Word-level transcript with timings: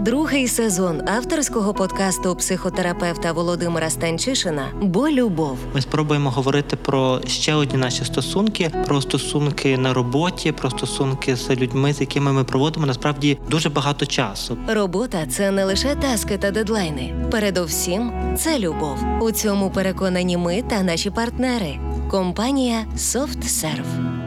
Другий 0.00 0.48
сезон 0.48 1.08
авторського 1.08 1.74
подкасту 1.74 2.36
психотерапевта 2.36 3.32
Володимира 3.32 3.90
Станчишина 3.90 4.68
Бо 4.82 5.08
любов. 5.08 5.58
Ми 5.74 5.80
спробуємо 5.80 6.30
говорити 6.30 6.76
про 6.76 7.20
ще 7.26 7.54
одні 7.54 7.78
наші 7.78 8.04
стосунки, 8.04 8.70
про 8.86 9.00
стосунки 9.00 9.78
на 9.78 9.94
роботі, 9.94 10.52
про 10.52 10.70
стосунки 10.70 11.36
з 11.36 11.50
людьми, 11.50 11.92
з 11.92 12.00
якими 12.00 12.32
ми 12.32 12.44
проводимо 12.44 12.86
насправді 12.86 13.38
дуже 13.50 13.68
багато 13.68 14.06
часу. 14.06 14.58
Робота 14.68 15.26
це 15.26 15.50
не 15.50 15.64
лише 15.64 15.94
таски 15.94 16.38
та 16.38 16.50
дедлайни. 16.50 17.14
Передовсім 17.30 18.12
це 18.36 18.58
любов. 18.58 18.98
У 19.20 19.30
цьому 19.30 19.70
переконані 19.70 20.36
ми 20.36 20.62
та 20.62 20.82
наші 20.82 21.10
партнери. 21.10 21.78
Компанія 22.10 22.84
SoftServe. 22.96 24.17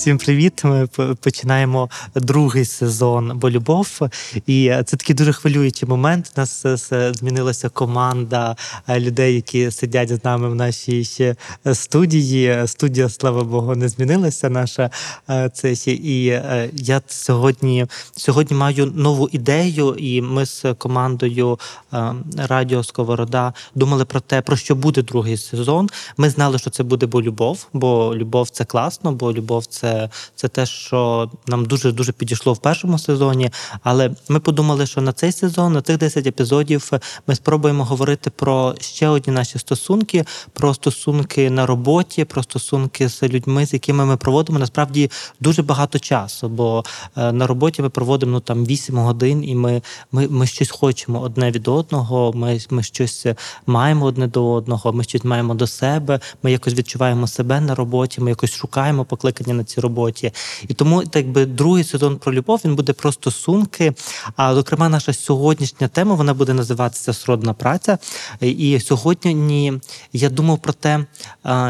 Всім 0.00 0.18
привіт! 0.18 0.64
Ми 0.64 0.88
починаємо 1.20 1.90
другий 2.14 2.64
сезон 2.64 3.32
бо 3.34 3.50
любов. 3.50 4.00
І 4.46 4.72
це 4.86 4.96
такий 4.96 5.16
дуже 5.16 5.32
хвилюючий 5.32 5.88
момент. 5.88 6.32
У 6.36 6.40
нас 6.40 6.66
е, 6.92 7.12
змінилася 7.14 7.68
команда 7.68 8.56
е, 8.88 9.00
людей, 9.00 9.34
які 9.34 9.70
сидять 9.70 10.08
з 10.08 10.24
нами 10.24 10.48
в 10.48 10.54
нашій 10.54 11.04
ще 11.04 11.36
е, 11.66 11.74
студії. 11.74 12.66
Студія, 12.66 13.08
слава 13.08 13.44
Богу, 13.44 13.74
не 13.74 13.88
змінилася. 13.88 14.50
Наша 14.50 14.90
е, 15.30 15.50
це 15.54 15.74
ще. 15.74 15.92
І 15.92 16.28
е, 16.28 16.70
я 16.74 17.02
сьогодні, 17.06 17.86
сьогодні 18.16 18.56
маю 18.56 18.86
нову 18.86 19.28
ідею, 19.32 19.94
і 19.98 20.22
ми 20.22 20.46
з 20.46 20.74
командою 20.78 21.58
е, 21.92 22.14
Радіо 22.36 22.84
Сковорода 22.84 23.52
думали 23.74 24.04
про 24.04 24.20
те, 24.20 24.42
про 24.42 24.56
що 24.56 24.74
буде 24.74 25.02
другий 25.02 25.36
сезон. 25.36 25.88
Ми 26.16 26.30
знали, 26.30 26.58
що 26.58 26.70
це 26.70 26.82
буде 26.82 27.06
бо 27.06 27.22
любов, 27.22 27.66
бо 27.72 28.16
любов 28.16 28.50
це 28.50 28.64
класно, 28.64 29.12
бо 29.12 29.32
любов 29.32 29.66
це, 29.66 29.89
це 30.34 30.48
те, 30.48 30.66
що 30.66 31.30
нам 31.46 31.64
дуже 31.64 31.92
дуже 31.92 32.12
підійшло 32.12 32.52
в 32.52 32.58
першому 32.58 32.98
сезоні. 32.98 33.50
Але 33.82 34.10
ми 34.28 34.40
подумали, 34.40 34.86
що 34.86 35.00
на 35.00 35.12
цей 35.12 35.32
сезон, 35.32 35.72
на 35.72 35.82
цих 35.82 35.98
10 35.98 36.26
епізодів, 36.26 36.90
ми 37.26 37.34
спробуємо 37.34 37.84
говорити 37.84 38.30
про 38.30 38.74
ще 38.80 39.08
одні 39.08 39.32
наші 39.32 39.58
стосунки, 39.58 40.24
про 40.52 40.74
стосунки 40.74 41.50
на 41.50 41.66
роботі, 41.66 42.24
про 42.24 42.42
стосунки 42.42 43.08
з 43.08 43.22
людьми, 43.22 43.66
з 43.66 43.72
якими 43.72 44.04
ми 44.04 44.16
проводимо 44.16 44.58
насправді 44.58 45.10
дуже 45.40 45.62
багато 45.62 45.98
часу. 45.98 46.48
Бо 46.48 46.84
е, 47.16 47.32
на 47.32 47.46
роботі 47.46 47.82
ми 47.82 47.88
проводимо 47.88 48.32
ну 48.32 48.40
там 48.40 48.64
8 48.64 48.96
годин, 48.96 49.44
і 49.44 49.54
ми, 49.54 49.82
ми, 50.12 50.28
ми 50.28 50.46
щось 50.46 50.70
хочемо 50.70 51.20
одне 51.20 51.50
від 51.50 51.68
одного. 51.68 52.32
Ми, 52.32 52.58
ми 52.70 52.82
щось 52.82 53.26
маємо 53.66 54.06
одне 54.06 54.26
до 54.26 54.52
одного, 54.52 54.92
ми 54.92 55.04
щось 55.04 55.24
маємо 55.24 55.54
до 55.54 55.66
себе. 55.66 56.20
Ми 56.42 56.52
якось 56.52 56.74
відчуваємо 56.74 57.26
себе 57.26 57.60
на 57.60 57.74
роботі. 57.74 58.20
Ми 58.20 58.30
якось 58.30 58.52
шукаємо 58.52 59.04
покликання 59.04 59.54
на 59.54 59.64
цій 59.70 59.80
роботі. 59.80 60.32
І 60.68 60.74
тому, 60.74 61.04
так 61.04 61.28
би 61.28 61.46
другий 61.46 61.84
сезон 61.84 62.16
про 62.16 62.32
любов 62.32 62.60
він 62.64 62.74
буде 62.76 62.92
про 62.92 63.12
стосунки. 63.12 63.92
А 64.36 64.54
зокрема, 64.54 64.88
наша 64.88 65.12
сьогоднішня 65.12 65.88
тема 65.88 66.14
вона 66.14 66.34
буде 66.34 66.54
називатися 66.54 67.12
Сродна 67.12 67.52
праця. 67.52 67.98
І 68.40 68.80
сьогодні 68.80 69.80
я 70.12 70.30
думав 70.30 70.58
про 70.58 70.72
те, 70.72 71.06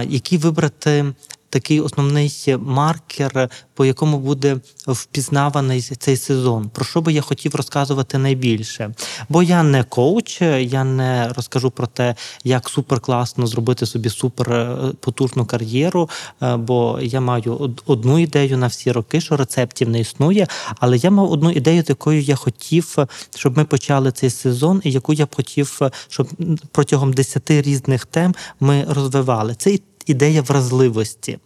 які 0.08 0.38
вибрати. 0.38 1.12
Такий 1.50 1.80
основний 1.80 2.56
маркер, 2.58 3.50
по 3.74 3.84
якому 3.84 4.18
буде 4.18 4.56
впізнаваний 4.86 5.80
цей 5.80 6.16
сезон. 6.16 6.68
Про 6.68 6.84
що 6.84 7.00
би 7.00 7.12
я 7.12 7.22
хотів 7.22 7.54
розказувати 7.54 8.18
найбільше? 8.18 8.94
Бо 9.28 9.42
я 9.42 9.62
не 9.62 9.84
коуч, 9.84 10.40
я 10.60 10.84
не 10.84 11.28
розкажу 11.28 11.70
про 11.70 11.86
те, 11.86 12.14
як 12.44 12.68
супер 12.68 13.00
класно 13.00 13.46
зробити 13.46 13.86
собі 13.86 14.10
супер 14.10 14.52
е, 14.52 14.76
потужну 15.00 15.46
кар'єру. 15.46 16.08
е, 16.42 16.56
Бо 16.56 16.98
я 17.02 17.20
маю 17.20 17.74
одну 17.86 18.18
ідею 18.18 18.58
на 18.58 18.66
всі 18.66 18.92
роки, 18.92 19.20
що 19.20 19.36
рецептів 19.36 19.88
не 19.88 20.00
існує. 20.00 20.46
Але 20.80 20.96
я 20.96 21.10
мав 21.10 21.32
одну 21.32 21.50
ідею, 21.50 21.84
якою 21.88 22.20
я 22.20 22.36
хотів, 22.36 22.96
щоб 23.34 23.58
ми 23.58 23.64
почали 23.64 24.12
цей 24.12 24.30
сезон, 24.30 24.80
і 24.84 24.92
яку 24.92 25.12
я 25.12 25.26
б 25.26 25.34
хотів, 25.36 25.80
щоб 26.08 26.28
протягом 26.72 27.12
10 27.12 27.50
різних 27.50 28.06
тем 28.06 28.34
ми 28.60 28.86
розвивали. 28.88 29.54
Це 29.54 29.70
і 29.70 29.82
ідея 30.06 30.42
вразливості. 30.42 31.38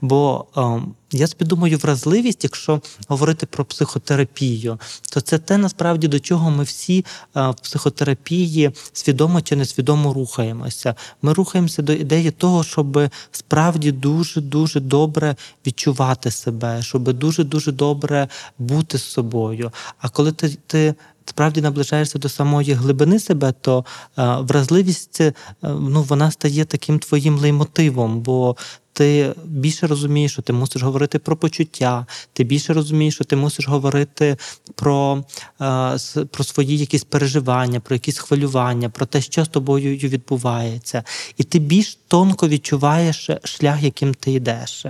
Бо 0.00 0.46
е, 0.56 0.82
я 1.12 1.26
собі 1.26 1.44
думаю, 1.44 1.78
вразливість, 1.78 2.44
якщо 2.44 2.80
говорити 3.08 3.46
про 3.46 3.64
психотерапію, 3.64 4.78
то 5.12 5.20
це 5.20 5.38
те 5.38 5.58
насправді 5.58 6.08
до 6.08 6.20
чого 6.20 6.50
ми 6.50 6.64
всі 6.64 7.04
е, 7.36 7.50
в 7.50 7.54
психотерапії 7.54 8.70
свідомо 8.92 9.40
чи 9.40 9.56
несвідомо 9.56 10.12
рухаємося. 10.12 10.94
Ми 11.22 11.32
рухаємося 11.32 11.82
до 11.82 11.92
ідеї 11.92 12.30
того, 12.30 12.64
щоб 12.64 13.10
справді 13.32 13.92
дуже 13.92 14.40
дуже 14.40 14.80
добре 14.80 15.36
відчувати 15.66 16.30
себе, 16.30 16.82
щоб 16.82 17.12
дуже 17.12 17.44
дуже 17.44 17.72
добре 17.72 18.28
бути 18.58 18.98
з 18.98 19.02
собою. 19.02 19.72
А 19.98 20.08
коли 20.08 20.32
ти, 20.32 20.56
ти 20.66 20.94
справді 21.28 21.60
наближаєшся 21.60 22.18
до 22.18 22.28
самої 22.28 22.72
глибини 22.72 23.18
себе, 23.18 23.52
то 23.60 23.84
е, 24.18 24.36
вразливість 24.40 25.20
е, 25.20 25.32
ну, 25.62 26.02
вона 26.02 26.30
стає 26.30 26.64
таким 26.64 26.98
твоїм 26.98 27.38
леймотивом, 27.38 28.20
бо 28.20 28.56
ти 28.98 29.34
більше 29.44 29.86
розумієш, 29.86 30.32
що 30.32 30.42
ти 30.42 30.52
мусиш 30.52 30.82
говорити 30.82 31.18
про 31.18 31.36
почуття, 31.36 32.06
ти 32.32 32.44
більше 32.44 32.72
розумієш, 32.72 33.14
що 33.14 33.24
ти 33.24 33.36
мусиш 33.36 33.68
говорити 33.68 34.36
про, 34.74 35.24
е, 35.60 35.98
про 36.30 36.44
свої 36.44 36.78
якісь 36.78 37.04
переживання, 37.04 37.80
про 37.80 37.94
якісь 37.94 38.18
хвилювання, 38.18 38.88
про 38.88 39.06
те, 39.06 39.20
що 39.20 39.44
з 39.44 39.48
тобою 39.48 39.96
відбувається. 39.96 41.02
І 41.36 41.44
ти 41.44 41.58
більш 41.58 41.98
тонко 42.08 42.48
відчуваєш 42.48 43.30
шлях, 43.44 43.82
яким 43.82 44.14
ти 44.14 44.32
йдеш. 44.32 44.86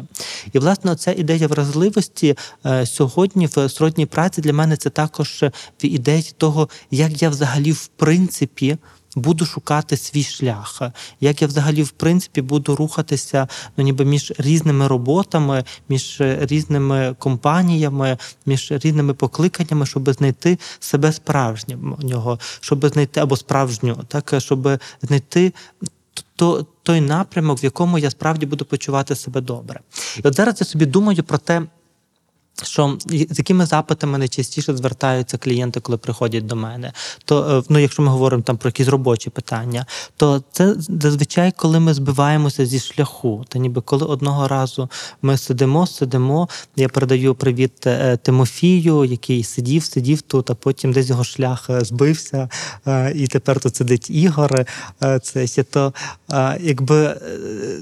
І, 0.52 0.58
власне, 0.58 0.96
ця 0.96 1.12
ідея 1.12 1.46
вразливості 1.46 2.36
е, 2.66 2.86
сьогодні 2.86 3.46
в 3.46 3.68
сродній 3.68 4.06
праці 4.06 4.40
для 4.40 4.52
мене 4.52 4.76
це 4.76 4.90
також 4.90 5.44
в 5.82 5.84
ідеї 5.84 6.32
того, 6.36 6.68
як 6.90 7.22
я 7.22 7.28
взагалі 7.28 7.72
в 7.72 7.86
принципі. 7.86 8.76
Буду 9.16 9.46
шукати 9.46 9.96
свій 9.96 10.22
шлях, 10.22 10.82
як 11.20 11.42
я 11.42 11.48
взагалі 11.48 11.82
в 11.82 11.90
принципі 11.90 12.42
буду 12.42 12.76
рухатися 12.76 13.48
ну, 13.76 13.84
ніби 13.84 14.04
між 14.04 14.32
різними 14.38 14.88
роботами, 14.88 15.64
між 15.88 16.16
різними 16.20 17.16
компаніями, 17.18 18.18
між 18.46 18.72
різними 18.72 19.14
покликаннями, 19.14 19.86
щоб 19.86 20.12
знайти 20.12 20.58
себе 20.80 21.12
справжнього, 21.12 22.38
щоб 22.60 22.86
знайти 22.86 23.20
або 23.20 23.36
справжню, 23.36 24.04
так 24.08 24.34
щоб 24.38 24.80
знайти 25.02 25.52
то, 26.36 26.66
той 26.82 27.00
напрямок, 27.00 27.62
в 27.62 27.64
якому 27.64 27.98
я 27.98 28.10
справді 28.10 28.46
буду 28.46 28.64
почувати 28.64 29.14
себе 29.14 29.40
добре. 29.40 29.80
І 30.16 30.20
от 30.24 30.34
зараз 30.34 30.56
я 30.60 30.66
собі 30.66 30.86
думаю 30.86 31.22
про 31.22 31.38
те. 31.38 31.62
Що 32.62 32.98
з 33.06 33.38
якими 33.38 33.66
запитами 33.66 34.18
найчастіше 34.18 34.76
звертаються 34.76 35.38
клієнти, 35.38 35.80
коли 35.80 35.98
приходять 35.98 36.46
до 36.46 36.56
мене? 36.56 36.92
То 37.24 37.58
е, 37.58 37.62
ну, 37.68 37.78
якщо 37.78 38.02
ми 38.02 38.08
говоримо 38.08 38.42
там 38.42 38.56
про 38.56 38.68
якісь 38.68 38.88
робочі 38.88 39.30
питання, 39.30 39.86
то 40.16 40.42
це 40.52 40.74
зазвичай, 40.78 41.52
коли 41.56 41.80
ми 41.80 41.94
збиваємося 41.94 42.66
зі 42.66 42.78
шляху. 42.80 43.44
Та 43.48 43.58
ніби 43.58 43.80
коли 43.80 44.06
одного 44.06 44.48
разу 44.48 44.88
ми 45.22 45.36
сидимо, 45.36 45.86
сидимо. 45.86 46.48
Я 46.76 46.88
передаю 46.88 47.34
привіт 47.34 47.86
е, 47.86 48.16
Тимофію, 48.16 49.04
який 49.04 49.44
сидів, 49.44 49.84
сидів 49.84 50.22
тут, 50.22 50.50
а 50.50 50.54
потім 50.54 50.92
десь 50.92 51.08
його 51.08 51.24
шлях 51.24 51.70
е, 51.70 51.80
збився, 51.80 52.48
і 53.14 53.26
тепер 53.26 53.60
тут 53.60 53.76
сидить 53.76 54.10
Ігор. 54.10 54.64
Це 55.22 55.62
то, 55.62 55.92
якби 56.60 57.20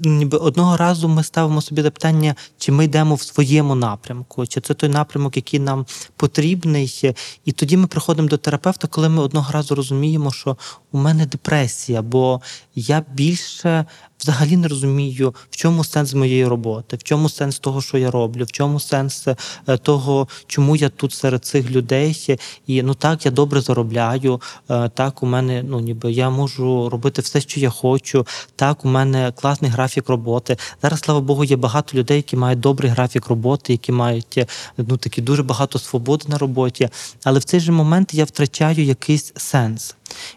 ніби 0.01 0.39
одного 0.39 0.77
разу 0.77 1.09
ми 1.09 1.25
ставимо 1.25 1.63
собі 1.63 1.83
запитання, 1.83 2.35
чи 2.59 2.73
ми 2.73 2.85
йдемо 2.85 3.15
в 3.15 3.23
своєму 3.23 3.75
напрямку, 3.75 4.47
чи 4.47 4.61
це 4.67 4.75
той 4.75 4.89
напрямок, 4.89 5.37
який 5.37 5.61
нам 5.61 5.87
потрібний. 6.17 7.15
І 7.45 7.53
тоді 7.53 7.77
ми 7.77 7.87
приходимо 7.87 8.29
до 8.29 8.37
терапевта, 8.37 8.89
коли 8.89 9.09
ми 9.09 9.23
одного 9.23 9.53
разу 9.53 9.75
розуміємо, 9.75 10.33
що 10.33 10.57
у 10.93 10.99
мене 10.99 11.27
депресія, 11.27 12.03
бо 12.03 12.41
я 12.75 13.05
більше 13.13 13.85
взагалі 14.21 14.57
не 14.57 14.69
розумію, 14.69 15.35
в 15.51 15.57
чому 15.57 15.85
сенс 15.85 16.15
моєї 16.15 16.47
роботи, 16.47 16.97
в 16.97 17.03
чому 17.03 17.29
сенс 17.29 17.59
того, 17.59 17.83
що 17.83 17.99
я 17.99 18.11
роблю, 18.11 18.45
в 18.45 18.53
чому 18.53 18.81
сенс 18.81 19.29
е, 19.69 19.77
того, 19.77 20.29
чому 20.47 20.77
я 20.77 20.89
тут 20.89 21.13
серед 21.13 21.45
цих 21.45 21.71
людей. 21.71 22.39
І 22.67 22.83
ну 22.83 22.95
так, 22.95 23.27
я 23.27 23.31
добре 23.33 23.61
заробляю. 23.61 24.41
е, 24.71 24.89
Так, 24.95 25.23
у 25.23 25.27
мене 25.27 25.63
ну 25.63 25.81
ніби 25.81 26.13
я 26.13 26.31
можу 26.31 26.89
робити 26.89 27.23
все, 27.23 27.41
що 27.41 27.61
я 27.61 27.71
хочу. 27.71 28.27
Так, 28.57 28.85
у 28.85 28.89
мене 28.89 29.33
класний 29.37 29.71
графік 29.71 30.09
роботи. 30.09 30.57
Зараз, 30.83 31.01
слава 31.01 31.21
Богу, 31.21 31.45
є 31.45 31.57
багато 31.57 31.99
людей, 31.99 32.17
які 32.17 32.37
мають 32.37 32.61
добрий 32.61 32.91
графік 32.91 33.27
роботи, 33.27 33.73
які 33.73 33.93
мають 33.93 34.39
е, 34.39 34.47
ну 34.79 34.97
такі 34.97 35.23
дуже 35.23 35.43
багато 35.43 35.79
свободи 35.79 36.25
на 36.29 36.39
роботі. 36.39 36.89
Але 37.25 37.39
в 37.39 37.45
цей 37.45 37.61
же 37.61 37.73
момент 37.73 38.15
я 38.15 38.25
втрачаю 38.25 38.85
якийсь 38.85 39.33
сенс. 39.37 39.95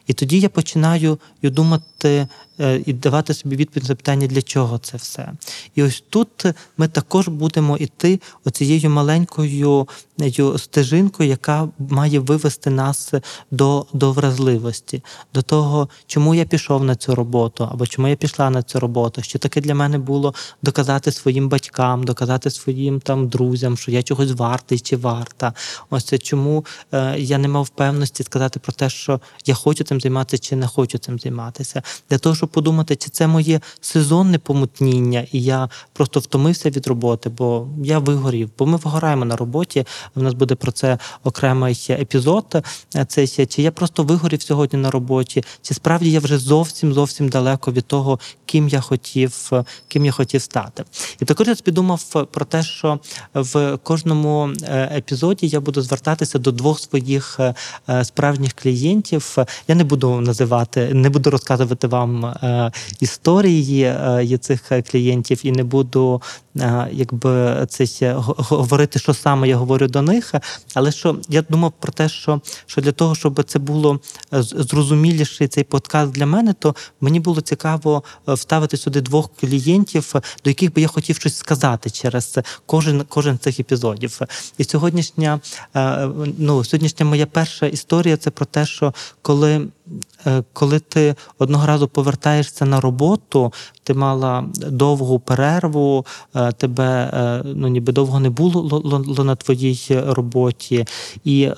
І 0.07 0.13
тоді 0.13 0.39
я 0.39 0.49
починаю 0.49 1.17
думати 1.43 2.27
і 2.85 2.93
давати 2.93 3.33
собі 3.33 3.55
відповідь 3.55 3.83
на 3.83 3.87
запитання, 3.87 4.27
для 4.27 4.41
чого 4.41 4.77
це 4.77 4.97
все. 4.97 5.31
І 5.75 5.83
ось 5.83 6.03
тут 6.09 6.45
ми 6.77 6.87
також 6.87 7.27
будемо 7.27 7.77
іти 7.77 8.19
оцією 8.45 8.89
маленькою 8.89 9.87
стежинкою, 10.57 11.29
яка 11.29 11.69
має 11.77 12.19
вивести 12.19 12.69
нас 12.69 13.13
до, 13.51 13.85
до 13.93 14.11
вразливості, 14.11 15.03
до 15.33 15.41
того, 15.41 15.89
чому 16.07 16.35
я 16.35 16.45
пішов 16.45 16.83
на 16.83 16.95
цю 16.95 17.15
роботу, 17.15 17.69
або 17.71 17.87
чому 17.87 18.07
я 18.07 18.15
пішла 18.15 18.49
на 18.49 18.63
цю 18.63 18.79
роботу. 18.79 19.21
Що 19.21 19.39
таке 19.39 19.61
для 19.61 19.75
мене 19.75 19.97
було 19.97 20.33
доказати 20.61 21.11
своїм 21.11 21.49
батькам, 21.49 22.03
доказати 22.03 22.49
своїм 22.49 22.99
там 22.99 23.27
друзям, 23.27 23.77
що 23.77 23.91
я 23.91 24.03
чогось 24.03 24.31
вартий 24.31 24.79
чи 24.79 24.97
варта. 24.97 25.53
Ось 25.89 26.03
це 26.03 26.17
чому 26.17 26.65
е, 26.93 27.19
я 27.19 27.37
не 27.37 27.47
мав 27.47 27.63
впевненості 27.63 28.23
сказати 28.23 28.59
про 28.59 28.73
те, 28.73 28.89
що 28.89 29.19
я 29.45 29.53
хочу 29.53 29.83
цим 29.83 30.01
займатися 30.01 30.43
чи 30.43 30.55
не 30.55 30.67
хочу 30.67 30.97
цим 30.97 31.19
займатися. 31.19 31.81
Для 32.09 32.17
того, 32.17 32.35
щоб 32.35 32.49
подумати, 32.49 32.95
чи 32.95 33.09
це 33.09 33.27
моє 33.27 33.61
сезонне 33.81 34.39
помутніння, 34.39 35.25
і 35.31 35.43
я 35.43 35.69
просто 35.93 36.19
втомився 36.19 36.69
від 36.69 36.87
роботи, 36.87 37.29
бо 37.29 37.67
я 37.83 37.99
вигорів, 37.99 38.49
бо 38.57 38.65
ми 38.65 38.77
вигораємо 38.77 39.25
на 39.25 39.35
роботі. 39.35 39.85
В 40.15 40.21
нас 40.23 40.33
буде 40.33 40.55
про 40.55 40.71
це 40.71 40.97
окремий 41.23 41.87
епізод. 41.89 42.63
е, 42.95 43.05
Це 43.05 43.27
чи 43.27 43.61
я 43.61 43.71
просто 43.71 44.03
вигорів 44.03 44.41
сьогодні 44.41 44.79
на 44.79 44.91
роботі, 44.91 45.43
чи 45.61 45.73
справді 45.73 46.11
я 46.11 46.19
вже 46.19 46.37
зовсім 46.37 46.93
зовсім 46.93 47.29
далеко 47.29 47.71
від 47.71 47.85
того, 47.85 48.19
ким 48.45 48.67
я 48.69 48.81
хотів, 48.81 49.49
е, 49.53 49.63
ким 49.87 50.05
я 50.05 50.11
хотів 50.11 50.41
стати. 50.41 50.83
І 51.19 51.25
також 51.25 51.47
я 51.47 51.55
подумав 51.55 52.27
про 52.31 52.45
те, 52.45 52.63
що 52.63 52.99
в 53.33 53.77
кожному 53.83 54.49
е, 54.63 54.91
епізоді 54.97 55.47
я 55.47 55.59
буду 55.59 55.81
звертатися 55.81 56.39
до 56.39 56.51
двох 56.51 56.79
своїх 56.79 57.37
е, 57.39 57.53
е, 57.89 58.05
справжніх 58.05 58.53
клієнтів. 58.53 59.35
Я 59.67 59.75
не 59.75 59.83
буду 59.83 60.21
називати, 60.21 60.93
не 60.93 61.09
буду 61.09 61.29
розказувати 61.29 61.87
вам 61.87 62.25
е, 62.25 62.71
історії 62.99 63.83
е, 63.83 64.37
цих 64.41 64.71
е, 64.71 64.81
клієнтів, 64.81 65.39
і 65.43 65.51
не 65.51 65.63
буду 65.63 66.21
е, 66.57 66.87
якби 66.91 67.65
це 67.69 68.13
говорити, 68.49 68.99
що 68.99 69.13
саме 69.13 69.47
я 69.47 69.57
говорю 69.57 69.87
до 69.87 69.98
них. 70.01 70.33
Але 70.73 70.91
що 70.91 71.15
я 71.29 71.41
думав 71.49 71.73
про 71.79 71.91
те, 71.91 72.09
що, 72.09 72.41
що 72.65 72.81
для 72.81 72.91
того, 72.91 73.15
щоб 73.15 73.43
це 73.43 73.59
було 73.59 73.99
зрозуміліше 74.31 74.59
з- 74.65 74.69
зрозуміліший 74.69 75.47
цей 75.47 75.63
подкаст 75.63 76.11
для 76.11 76.25
мене, 76.25 76.53
то 76.53 76.75
мені 77.01 77.19
було 77.19 77.41
цікаво 77.41 78.03
е, 78.29 78.33
вставити 78.33 78.77
сюди 78.77 79.01
двох 79.01 79.29
клієнтів, 79.39 80.11
е, 80.15 80.21
до 80.43 80.49
яких 80.49 80.73
би 80.73 80.81
я 80.81 80.87
хотів 80.87 81.15
щось 81.15 81.37
сказати 81.37 81.89
через 81.89 82.39
кожен 82.65 83.03
кожен 83.09 83.39
цих 83.39 83.59
епізодів. 83.59 84.19
І 84.57 84.63
сьогоднішня, 84.63 85.39
е, 85.75 86.09
ну, 86.37 86.63
сьогоднішня 86.63 87.05
моя 87.05 87.25
перша 87.25 87.65
історія 87.65 88.17
це 88.17 88.29
про 88.29 88.45
те, 88.45 88.65
що 88.65 88.93
коли. 89.21 89.67
Е, 90.27 90.43
Коли 90.53 90.79
ти 90.79 91.15
одного 91.37 91.65
разу 91.67 91.87
повертаєшся 91.87 92.65
на 92.65 92.81
роботу, 92.81 93.53
ти 93.83 93.93
мала 93.93 94.45
довгу 94.55 95.19
перерву, 95.19 96.05
е, 96.35 96.51
тебе 96.51 97.11
е, 97.13 97.41
ну 97.55 97.67
ніби 97.67 97.93
довго 97.93 98.19
не 98.19 98.29
було 98.29 98.61
ло- 98.61 98.81
ло- 98.83 99.15
ло 99.17 99.23
на 99.23 99.35
твоїй 99.35 99.87
роботі, 99.89 100.85
і 101.23 101.49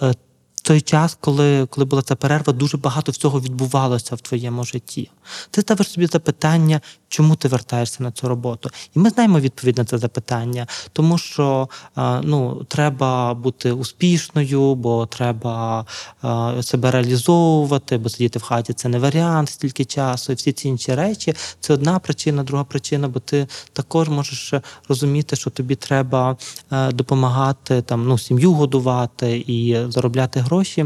той 0.64 0.82
час, 0.82 1.18
коли, 1.22 1.66
коли 1.66 1.86
була 1.86 2.02
ця 2.02 2.16
перерва, 2.16 2.54
дуже 2.54 2.78
багато 2.78 3.12
всього 3.12 3.42
відбувалося 3.42 4.16
в 4.16 4.22
твоєму 4.22 4.64
житті. 4.64 5.10
Ти 5.52 5.62
ставиш 5.62 5.90
собі 5.90 6.06
запитання, 6.06 6.82
чому 7.12 7.36
ти 7.36 7.48
вертаєшся 7.48 8.04
на 8.04 8.12
цю 8.12 8.28
роботу? 8.28 8.70
І 8.96 9.00
ми 9.00 9.10
знаємо 9.10 9.40
відповідь 9.40 9.78
на 9.78 9.86
це 9.86 9.98
запитання, 9.98 10.68
тому 10.94 11.18
що 11.18 11.70
е, 11.98 12.22
ну, 12.24 12.64
треба 12.68 13.34
бути 13.34 13.72
успішною, 13.72 14.76
бо 14.76 15.06
треба 15.06 15.86
е, 16.24 16.64
себе 16.64 16.92
реалізовувати, 16.92 17.98
бо 17.98 18.10
сидіти 18.10 18.40
в 18.40 18.42
хаті 18.42 18.74
це 18.74 18.90
не 18.90 19.00
варіант 19.00 19.50
стільки 19.50 19.86
часу, 19.86 20.32
і 20.32 20.36
всі 20.36 20.52
ці 20.52 20.68
інші 20.68 20.96
речі. 20.96 21.34
Це 21.60 21.74
одна 21.74 22.00
причина, 22.00 22.44
друга 22.44 22.64
причина, 22.64 23.08
бо 23.08 23.20
ти 23.20 23.48
також 23.74 24.10
можеш 24.10 24.54
розуміти, 24.90 25.36
що 25.36 25.50
тобі 25.50 25.76
треба 25.76 26.38
е, 26.72 26.92
допомагати 26.92 27.82
там, 27.82 28.08
ну, 28.08 28.18
сім'ю 28.18 28.54
годувати 28.54 29.38
і 29.48 29.78
заробляти 29.90 30.40
гроші. 30.40 30.86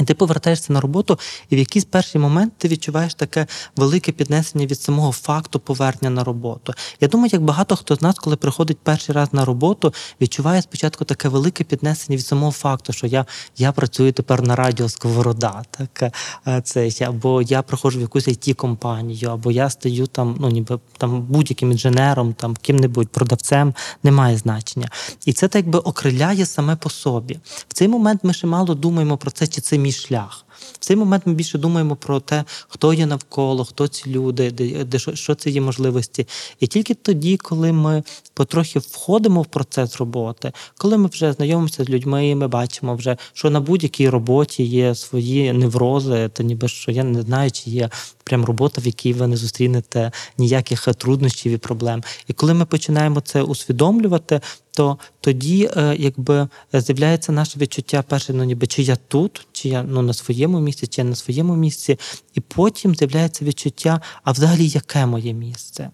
І 0.00 0.04
ти 0.04 0.14
повертаєшся 0.14 0.72
на 0.72 0.80
роботу, 0.80 1.18
і 1.50 1.56
в 1.56 1.58
якийсь 1.58 1.84
перший 1.84 2.20
момент 2.20 2.52
ти 2.58 2.68
відчуваєш 2.68 3.14
таке 3.14 3.46
велике 3.76 4.12
піднесення 4.12 4.66
від 4.66 4.80
самого 4.80 5.12
факту 5.12 5.58
повернення 5.60 6.10
на 6.10 6.24
роботу. 6.24 6.74
Я 7.00 7.08
думаю, 7.08 7.30
як 7.32 7.42
багато 7.42 7.76
хто 7.76 7.96
з 7.96 8.02
нас, 8.02 8.18
коли 8.18 8.36
приходить 8.36 8.78
перший 8.82 9.14
раз 9.14 9.32
на 9.32 9.44
роботу, 9.44 9.94
відчуває 10.20 10.62
спочатку 10.62 11.04
таке 11.04 11.28
велике 11.28 11.64
піднесення 11.64 12.16
від 12.16 12.26
самого 12.26 12.52
факту, 12.52 12.92
що 12.92 13.06
я, 13.06 13.26
я 13.56 13.72
працюю 13.72 14.12
тепер 14.12 14.42
на 14.42 14.56
радіо 14.56 14.88
Сковорода, 14.88 15.62
так 15.70 16.12
е, 16.46 16.62
це 16.64 16.90
або 17.00 17.42
я 17.42 17.62
приходжу 17.62 17.98
в 17.98 18.02
якусь 18.02 18.28
it 18.28 18.54
компанію 18.54 19.30
або 19.30 19.50
я 19.50 19.70
стаю 19.70 20.06
там, 20.06 20.36
ну 20.40 20.48
ніби 20.48 20.78
там 20.98 21.22
будь-яким 21.22 21.72
інженером, 21.72 22.34
там 22.34 22.56
ким-небудь 22.56 23.08
продавцем, 23.08 23.74
немає 24.02 24.36
значення. 24.36 24.88
І 25.26 25.32
це 25.32 25.48
так 25.48 25.68
би 25.68 25.78
окриляє 25.78 26.46
саме 26.46 26.76
по 26.76 26.90
собі. 26.90 27.38
В 27.68 27.74
цей 27.74 27.88
момент 27.88 28.20
ми 28.24 28.32
ще 28.32 28.46
мало 28.46 28.74
думаємо 28.74 29.16
про 29.16 29.30
це, 29.30 29.46
чи 29.46 29.60
це 29.60 29.78
мій 29.82 29.92
шлях. 29.92 30.44
В 30.72 30.78
цей 30.78 30.96
момент 30.96 31.26
ми 31.26 31.34
більше 31.34 31.58
думаємо 31.58 31.96
про 31.96 32.20
те, 32.20 32.44
хто 32.68 32.94
є 32.94 33.06
навколо, 33.06 33.64
хто 33.64 33.88
ці 33.88 34.10
люди, 34.10 34.50
де, 34.50 34.84
де 34.84 34.98
що, 34.98 35.14
що 35.14 35.34
це 35.34 35.50
є 35.50 35.60
можливості. 35.60 36.26
І 36.60 36.66
тільки 36.66 36.94
тоді, 36.94 37.36
коли 37.36 37.72
ми 37.72 38.02
потрохи 38.34 38.78
входимо 38.78 39.42
в 39.42 39.46
процес 39.46 39.96
роботи, 39.96 40.52
коли 40.76 40.98
ми 40.98 41.08
вже 41.08 41.32
знайомимося 41.32 41.84
з 41.84 41.88
людьми, 41.88 42.34
ми 42.34 42.48
бачимо 42.48 42.94
вже, 42.94 43.16
що 43.32 43.50
на 43.50 43.60
будь-якій 43.60 44.08
роботі 44.08 44.64
є 44.64 44.94
свої 44.94 45.52
неврози, 45.52 46.30
то 46.32 46.42
ніби 46.42 46.68
що 46.68 46.90
я 46.90 47.04
не 47.04 47.22
знаю, 47.22 47.50
чи 47.50 47.70
є 47.70 47.90
прям 48.24 48.44
робота, 48.44 48.80
в 48.80 48.86
якій 48.86 49.12
ви 49.12 49.26
не 49.26 49.36
зустрінете 49.36 50.12
ніяких 50.38 50.88
труднощів 50.98 51.52
і 51.52 51.56
проблем. 51.56 52.02
І 52.28 52.32
коли 52.32 52.54
ми 52.54 52.64
починаємо 52.64 53.20
це 53.20 53.42
усвідомлювати, 53.42 54.40
то 54.76 54.98
тоді 55.20 55.70
е, 55.76 55.96
якби 55.98 56.48
з'являється 56.72 57.32
наше 57.32 57.58
відчуття 57.58 58.04
перше, 58.08 58.32
ну 58.32 58.44
ніби 58.44 58.66
чи 58.66 58.82
я 58.82 58.96
тут, 58.96 59.46
чи 59.52 59.68
я 59.68 59.82
ну 59.82 60.02
на 60.02 60.12
своєму 60.12 60.60
місці, 60.60 60.86
чи 60.86 61.00
я 61.00 61.08
на 61.08 61.14
своєму 61.14 61.56
місці, 61.56 61.98
і 62.34 62.40
потім 62.40 62.94
з'являється 62.94 63.44
відчуття, 63.44 64.00
а 64.24 64.32
взагалі 64.32 64.68
яке 64.68 65.06
моє 65.06 65.32
місце? 65.32 65.90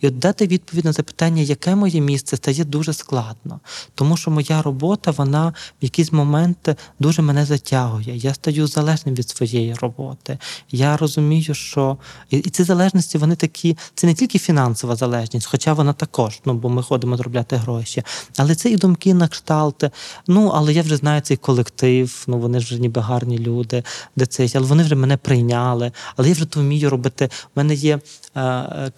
І 0.00 0.08
от 0.08 0.18
дати 0.18 0.46
відповідь 0.46 0.84
на 0.84 0.92
запитання, 0.92 1.42
яке 1.42 1.74
моє 1.74 2.00
місце, 2.00 2.36
стає 2.36 2.64
дуже 2.64 2.92
складно, 2.92 3.60
тому 3.94 4.16
що 4.16 4.30
моя 4.30 4.62
робота, 4.62 5.10
вона 5.10 5.48
в 5.48 5.84
якийсь 5.84 6.12
момент 6.12 6.68
дуже 6.98 7.22
мене 7.22 7.46
затягує. 7.46 8.16
Я 8.16 8.34
стаю 8.34 8.66
залежним 8.66 9.14
від 9.14 9.28
своєї 9.28 9.74
роботи. 9.74 10.38
Я 10.70 10.96
розумію, 10.96 11.54
що 11.54 11.96
і 12.30 12.40
ці 12.40 12.64
залежності 12.64 13.18
вони 13.18 13.36
такі, 13.36 13.76
це 13.94 14.06
не 14.06 14.14
тільки 14.14 14.38
фінансова 14.38 14.96
залежність, 14.96 15.46
хоча 15.46 15.72
вона 15.72 15.92
також, 15.92 16.40
ну 16.44 16.54
бо 16.54 16.68
ми 16.68 16.82
ходимо 16.82 17.16
заробляти 17.16 17.56
гроші. 17.56 18.02
Але 18.36 18.54
це 18.54 18.70
і 18.70 18.76
думки 18.76 19.14
на 19.14 19.28
кшталт. 19.28 19.84
Ну, 20.26 20.52
але 20.54 20.72
я 20.72 20.82
вже 20.82 20.96
знаю 20.96 21.20
цей 21.20 21.36
колектив, 21.36 22.24
ну 22.26 22.38
вони 22.38 22.58
вже 22.58 22.78
ніби 22.78 23.00
гарні 23.00 23.38
люди, 23.38 23.82
де 24.16 24.26
це, 24.26 24.48
але 24.54 24.66
вони 24.66 24.82
вже 24.82 24.94
мене 24.94 25.16
прийняли. 25.16 25.92
Але 26.16 26.28
я 26.28 26.34
вже 26.34 26.44
то 26.44 26.60
вмію 26.60 26.90
робити. 26.90 27.24
У 27.24 27.60
мене 27.60 27.74
є 27.74 27.98
е, 28.34 28.40
е, 28.40 28.92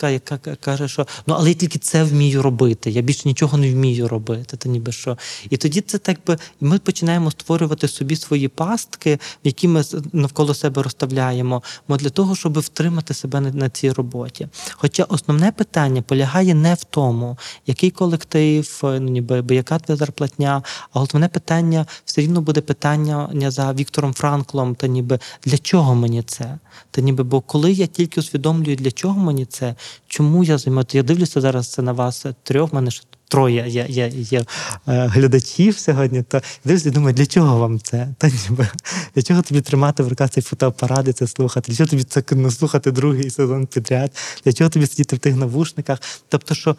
клієнтка, 0.00 0.10
яка 0.10 0.56
каже, 0.56 0.88
що 0.88 1.06
ну 1.26 1.34
але 1.38 1.48
я 1.48 1.54
тільки 1.54 1.78
це 1.78 2.04
вмію 2.04 2.42
робити. 2.42 2.90
Я 2.90 3.02
більше 3.02 3.28
нічого 3.28 3.58
не 3.58 3.72
вмію 3.72 4.08
робити. 4.08 4.56
Та 4.56 4.68
ніби 4.68 4.92
що. 4.92 5.18
І 5.50 5.56
тоді 5.56 5.80
це 5.80 5.98
так 5.98 6.18
би 6.26 6.38
ми 6.60 6.78
починаємо 6.78 7.30
створювати 7.30 7.88
собі 7.88 8.16
свої 8.16 8.48
пастки, 8.48 9.18
які 9.44 9.68
ми 9.68 9.84
навколо 10.12 10.54
себе 10.54 10.82
розставляємо, 10.82 11.62
мо 11.88 11.96
для 11.96 12.10
того, 12.10 12.36
щоб 12.36 12.58
втримати 12.58 13.14
себе 13.14 13.40
на, 13.40 13.70
цій 13.70 13.92
роботі. 13.92 14.48
Хоча 14.70 15.04
основне 15.04 15.52
питання 15.52 16.02
полягає 16.02 16.54
не 16.54 16.74
в 16.74 16.84
тому, 16.84 17.38
який 17.66 17.90
колектив, 17.90 18.80
ну 18.82 18.98
ніби 18.98 19.54
яка 19.54 19.78
твоя 19.78 19.96
зарплатня, 19.96 20.62
а 20.92 21.00
основне 21.00 21.28
питання 21.28 21.86
все 22.04 22.20
рівно 22.20 22.40
буде 22.40 22.60
питання 22.60 23.50
за 23.50 23.72
Віктором 23.72 24.14
Франклом, 24.14 24.74
та 24.74 24.86
ніби 24.86 25.18
для 25.44 25.58
чого 25.58 25.94
мені 25.94 26.22
це? 26.22 26.58
Та 26.90 27.00
ніби, 27.00 27.24
бо 27.24 27.40
коли 27.40 27.72
я 27.72 27.86
тільки 27.86 28.20
усвідомлюю, 28.20 28.76
для 28.76 28.90
чого 28.90 29.20
мені 29.20 29.44
це, 29.44 29.74
чому 30.06 30.44
я 30.44 30.58
займаю, 30.58 30.86
я 30.92 31.02
дивлюся 31.02 31.40
зараз 31.40 31.68
це 31.68 31.82
на 31.82 31.92
вас 31.92 32.26
трьох, 32.42 32.72
в 32.72 32.74
мене 32.74 32.90
ж 32.90 33.02
троє 33.30 33.64
є, 33.68 33.86
є, 33.88 34.08
є 34.14 34.38
е, 34.40 34.44
глядачів 34.86 35.78
сьогодні, 35.78 36.22
то 36.22 36.40
дивлюся 36.64 36.88
і 36.88 36.92
думаю, 36.92 37.14
для 37.14 37.26
чого 37.26 37.58
вам 37.58 37.80
це? 37.80 38.08
Та 38.18 38.28
ніби 38.28 38.68
для 39.14 39.22
чого 39.22 39.42
тобі 39.42 39.60
тримати 39.60 40.02
в 40.02 40.08
руках 40.08 40.30
цей 40.30 40.42
фотоапарат 40.42 41.08
і 41.08 41.12
це 41.12 41.26
слухати? 41.26 41.72
Для 41.72 41.76
чого 41.76 41.88
тобі 41.90 42.02
це 42.02 42.22
ну, 42.32 42.50
слухати 42.50 42.90
другий 42.90 43.30
сезон 43.30 43.66
підряд? 43.66 44.12
Для 44.44 44.52
чого 44.52 44.70
тобі 44.70 44.86
сидіти 44.86 45.16
в 45.16 45.18
тих 45.18 45.36
навушниках? 45.36 45.98
Тобто, 46.28 46.54
що 46.54 46.76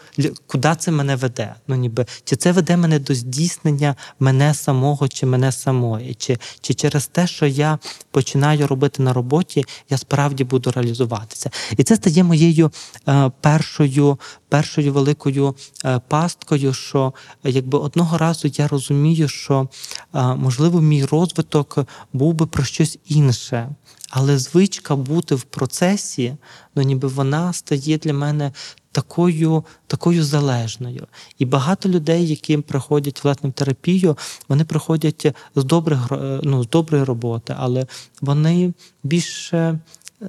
куди 0.48 0.76
це 0.80 0.92
мене 0.92 1.16
веде? 1.16 1.56
Ну 1.68 1.76
ніби 1.76 2.06
чи 2.24 2.36
це 2.36 2.52
веде 2.52 2.78
мене 2.78 3.00
до 3.00 3.16
здійснення 3.16 3.96
мене 4.20 4.54
самого 4.54 5.08
чи 5.08 5.26
мене 5.26 5.52
самої? 5.52 6.14
Чи, 6.14 6.38
чи 6.62 6.74
через 6.74 7.08
те, 7.08 7.28
що 7.28 7.46
я 7.46 7.80
починаю 8.12 8.68
робити 8.68 9.04
на 9.04 9.14
роботі, 9.14 9.66
я 9.90 9.98
справді 9.98 10.44
буду 10.44 10.72
реалізуватися? 10.72 11.50
І 11.78 11.84
це 11.84 11.96
стає 11.96 12.24
моєю 12.24 12.72
е, 13.08 13.32
першою, 13.42 14.18
першою 14.52 14.94
великою 14.94 15.56
е, 15.86 16.02
пасткою, 16.08 16.74
що 16.74 17.14
е, 17.44 17.50
якби 17.50 17.78
одного 17.78 18.18
разу 18.18 18.48
я 18.48 18.68
розумію, 18.68 19.28
що 19.28 19.68
е, 20.16 20.36
можливо 20.36 20.82
мій 20.82 21.06
розвиток 21.06 21.78
був 22.14 22.34
би 22.34 22.48
про 22.48 22.64
щось 22.64 23.00
інше. 23.06 23.70
Але 24.10 24.38
звичка 24.38 24.96
бути 24.96 25.36
в 25.36 25.42
процесі, 25.42 26.36
ну 26.76 26.84
ніби 26.84 27.08
вона 27.08 27.54
стає 27.54 27.98
для 27.98 28.14
мене 28.14 28.52
такою, 28.92 29.64
такою 29.88 30.24
залежною. 30.24 31.08
І 31.40 31.46
багато 31.46 31.90
людей, 31.90 32.28
які 32.28 32.58
приходять 32.58 33.24
власне 33.24 33.50
в 33.50 33.54
терапію, 33.54 34.18
вони 34.50 34.64
приходять 34.64 35.36
з 35.56 35.64
добрих 35.64 36.00
ну, 36.44 36.64
з 36.64 36.70
доброї 36.70 37.04
роботи, 37.04 37.56
але 37.58 37.88
вони 38.22 38.74
більше 39.04 39.80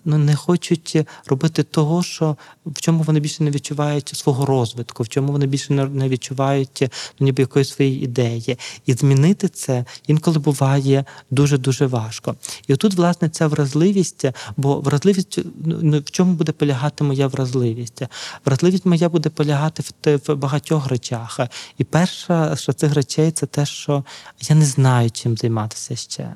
ну, 0.05 0.19
не 0.19 0.37
хочуть 0.37 0.97
робити 1.27 1.63
того, 1.63 2.03
що 2.03 2.37
в 2.67 2.81
чому 2.81 3.03
вони 3.03 3.21
більше 3.21 3.43
не 3.43 3.51
відчувають 3.51 4.09
свого 4.09 4.47
розвитку, 4.47 5.03
в 5.03 5.09
чому 5.09 5.33
вони 5.33 5.47
більше 5.47 5.73
не- 5.73 6.09
відчувають 6.09 6.83
ну, 7.21 7.25
ніби 7.25 7.43
якоїсь 7.43 7.71
своєї 7.71 8.03
ідеї. 8.03 8.59
І 8.87 8.93
змінити 8.93 9.49
це 9.49 9.85
інколи 10.07 10.39
буває 10.39 11.05
дуже 11.31 11.59
дуже 11.59 11.87
важко. 11.87 12.35
І 12.67 12.75
отут, 12.75 12.95
власне, 12.95 13.29
ця 13.29 13.47
вразливість, 13.47 14.25
бо 14.57 14.81
вразливість 14.81 15.39
ну, 15.65 15.79
ну, 15.83 16.01
в 16.01 16.11
чому 16.11 16.35
буде 16.35 16.53
полягати 16.53 17.05
моя 17.05 17.27
вразливість? 17.27 18.03
Вразливість 18.45 18.87
моя 18.87 19.09
буде 19.09 19.29
полягати 19.29 19.83
в, 19.83 20.17
в 20.29 20.35
багатьох 20.35 20.87
речах. 20.87 21.41
І 21.79 21.85
перша 21.85 22.57
з 22.57 22.75
цих 22.75 22.95
речей 22.95 23.31
це 23.31 23.47
те, 23.47 23.67
що 23.67 24.05
я 24.41 24.57
не 24.57 24.65
знаю, 24.65 25.11
чим 25.11 25.37
займатися 25.37 25.97
ще. 25.97 26.35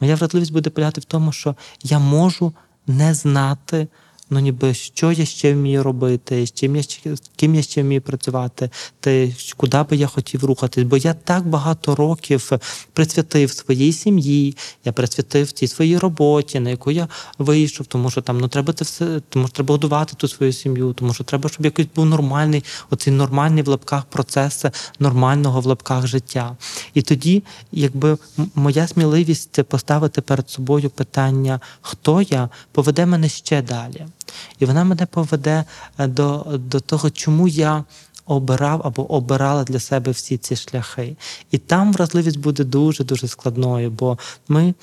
Моя 0.00 0.14
вразливість 0.14 0.52
буде 0.52 0.70
полягати 0.70 1.00
в 1.00 1.04
тому, 1.04 1.32
що 1.32 1.54
я 1.82 1.98
можу 1.98 2.52
не 2.86 3.14
знати, 3.14 3.88
ну 4.34 4.40
ніби 4.40 4.74
що 4.74 5.12
я 5.12 5.24
ще 5.24 5.54
вмію 5.54 5.82
робити, 5.82 6.46
з 6.46 6.52
чим 6.52 6.76
я 6.76 6.82
ще 6.82 7.16
з 7.16 7.22
ким 7.36 7.54
я 7.54 7.62
ще 7.62 7.82
вмію 7.82 8.00
працювати, 8.00 8.70
те, 9.00 9.32
куди 9.56 9.82
би 9.82 9.96
я 9.96 10.06
хотів 10.06 10.44
рухатись. 10.44 10.84
Бо 10.84 10.96
я 10.96 11.14
так 11.14 11.46
багато 11.46 11.94
років 11.94 12.52
присвятив 12.92 13.52
своїй 13.52 13.92
сім'ї, 13.92 14.56
я 14.84 14.92
присвятив 14.92 15.52
тій 15.52 15.66
своїй 15.66 15.98
роботі, 15.98 16.60
на 16.60 16.70
яку 16.70 16.90
я 16.90 17.08
вийшов, 17.38 17.86
тому 17.86 18.10
що 18.10 18.20
там 18.20 18.38
ну 18.40 18.48
треба 18.48 18.72
це 18.72 18.84
все, 18.84 19.20
тому 19.28 19.46
що 19.46 19.54
треба 19.54 19.72
годувати 19.72 20.14
ту 20.16 20.28
свою 20.28 20.52
сім'ю, 20.52 20.92
тому 20.92 21.14
що 21.14 21.24
треба, 21.24 21.50
щоб 21.50 21.64
якийсь 21.64 21.88
був 21.96 22.06
нормальний, 22.06 22.64
оцей 22.90 23.12
нормальний 23.12 23.62
в 23.62 23.68
лапках 23.68 24.04
процес 24.04 24.64
нормального 24.98 25.60
в 25.60 25.66
лапках 25.66 26.06
життя. 26.06 26.56
І 26.94 27.02
тоді, 27.02 27.42
якби 27.72 28.18
моя 28.54 28.86
сміливість 28.86 29.62
поставити 29.62 30.20
перед 30.20 30.50
собою 30.50 30.90
питання, 30.90 31.60
хто 31.80 32.22
я, 32.22 32.48
поведе 32.72 33.06
мене 33.06 33.28
ще 33.28 33.62
далі. 33.62 34.06
І 34.58 34.64
вона 34.64 34.84
мене 34.84 35.06
поведе 35.06 35.64
е, 35.98 36.06
до, 36.06 36.46
до 36.58 36.80
того, 36.80 37.10
чому 37.10 37.48
я 37.48 37.84
обирав 38.26 38.82
або 38.84 39.12
обирала 39.12 39.64
для 39.64 39.80
себе 39.80 40.10
всі 40.12 40.36
ці 40.36 40.56
шляхи. 40.56 41.16
І 41.50 41.58
там 41.58 41.92
вразливість 41.92 42.38
буде 42.38 42.64
дуже 42.64 43.04
дуже 43.04 43.28
складною, 43.28 43.90
бо 43.90 44.18
ми 44.48 44.74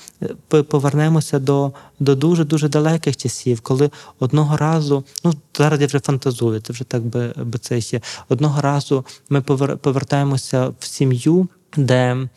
е, 0.52 0.62
повернемося 0.62 1.38
до, 1.38 1.72
до 2.00 2.14
дуже 2.14 2.44
дуже 2.44 2.68
далеких 2.68 3.16
часів, 3.16 3.60
коли 3.60 3.90
одного 4.18 4.56
разу, 4.56 5.04
ну 5.24 5.34
зараз 5.58 5.80
я 5.80 5.86
вже 5.86 6.00
фантазую, 6.00 6.60
це 6.60 6.72
вже 6.72 6.84
так 6.84 7.02
би, 7.02 7.32
би 7.36 7.58
це 7.58 7.80
ще 7.80 8.00
одного 8.28 8.60
разу 8.60 9.04
ми 9.28 9.40
повертаємося 9.76 10.72
в 10.80 10.86
сім'ю. 10.86 11.48
Де 11.76 12.28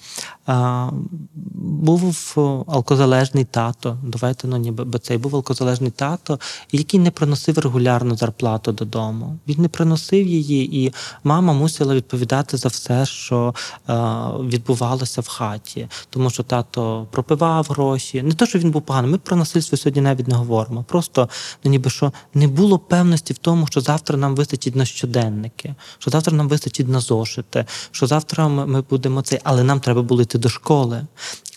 був 1.56 2.34
алкозалежний 2.68 3.44
тато, 3.44 3.98
давайте 4.04 4.48
ну 4.48 4.58
ніби 4.58 4.84
бо 4.84 4.98
цей 4.98 5.18
був 5.18 5.36
алкозалежний 5.36 5.92
тато, 5.92 6.40
який 6.72 7.00
не 7.00 7.12
приносив 7.12 7.60
регулярно 7.60 8.16
зарплату 8.16 8.72
додому. 8.72 9.38
Він 9.48 9.62
не 9.62 9.68
приносив 9.68 10.28
її, 10.28 10.86
і 10.86 10.94
мама 11.24 11.54
мусила 11.54 11.96
відповідати 11.96 12.58
за 12.58 12.70
все, 12.70 13.06
що 13.06 13.56
а, 13.88 14.30
відбувалося 14.38 15.22
в 15.22 15.28
хаті, 15.28 15.88
тому 16.10 16.30
що 16.30 16.44
тато 16.44 17.08
пропивав 17.12 17.68
гроші. 17.70 18.22
Не 18.22 18.34
то, 18.34 18.46
що 18.46 18.60
він 18.60 18.72
був 18.72 18.82
поганий. 18.82 19.12
Ми 19.12 19.18
про 19.18 19.36
насильство 19.36 19.78
сьогодні 19.78 20.02
навіть 20.02 20.28
не 20.28 20.36
говоримо. 20.36 20.84
Просто 20.84 21.30
ну, 21.64 21.72
ніби 21.72 21.90
що 21.90 22.12
не 22.34 22.48
було 22.48 22.80
певності 22.80 23.34
в 23.34 23.38
тому, 23.38 23.68
що 23.68 23.82
завтра 23.82 24.18
нам 24.18 24.36
вистачить 24.36 24.76
на 24.76 24.86
щоденники, 24.86 25.76
що 26.00 26.12
завтра 26.12 26.34
нам 26.34 26.48
вистачить 26.48 26.88
на 26.88 27.00
зошити, 27.00 27.66
що 27.92 28.08
завтра 28.08 28.48
ми 28.48 28.82
будемо 28.82 29.22
цей, 29.22 29.40
але 29.44 29.64
нам 29.64 29.80
треба 29.80 30.02
було 30.02 30.22
йти 30.22 30.35
до 30.38 30.50
школи. 30.50 31.06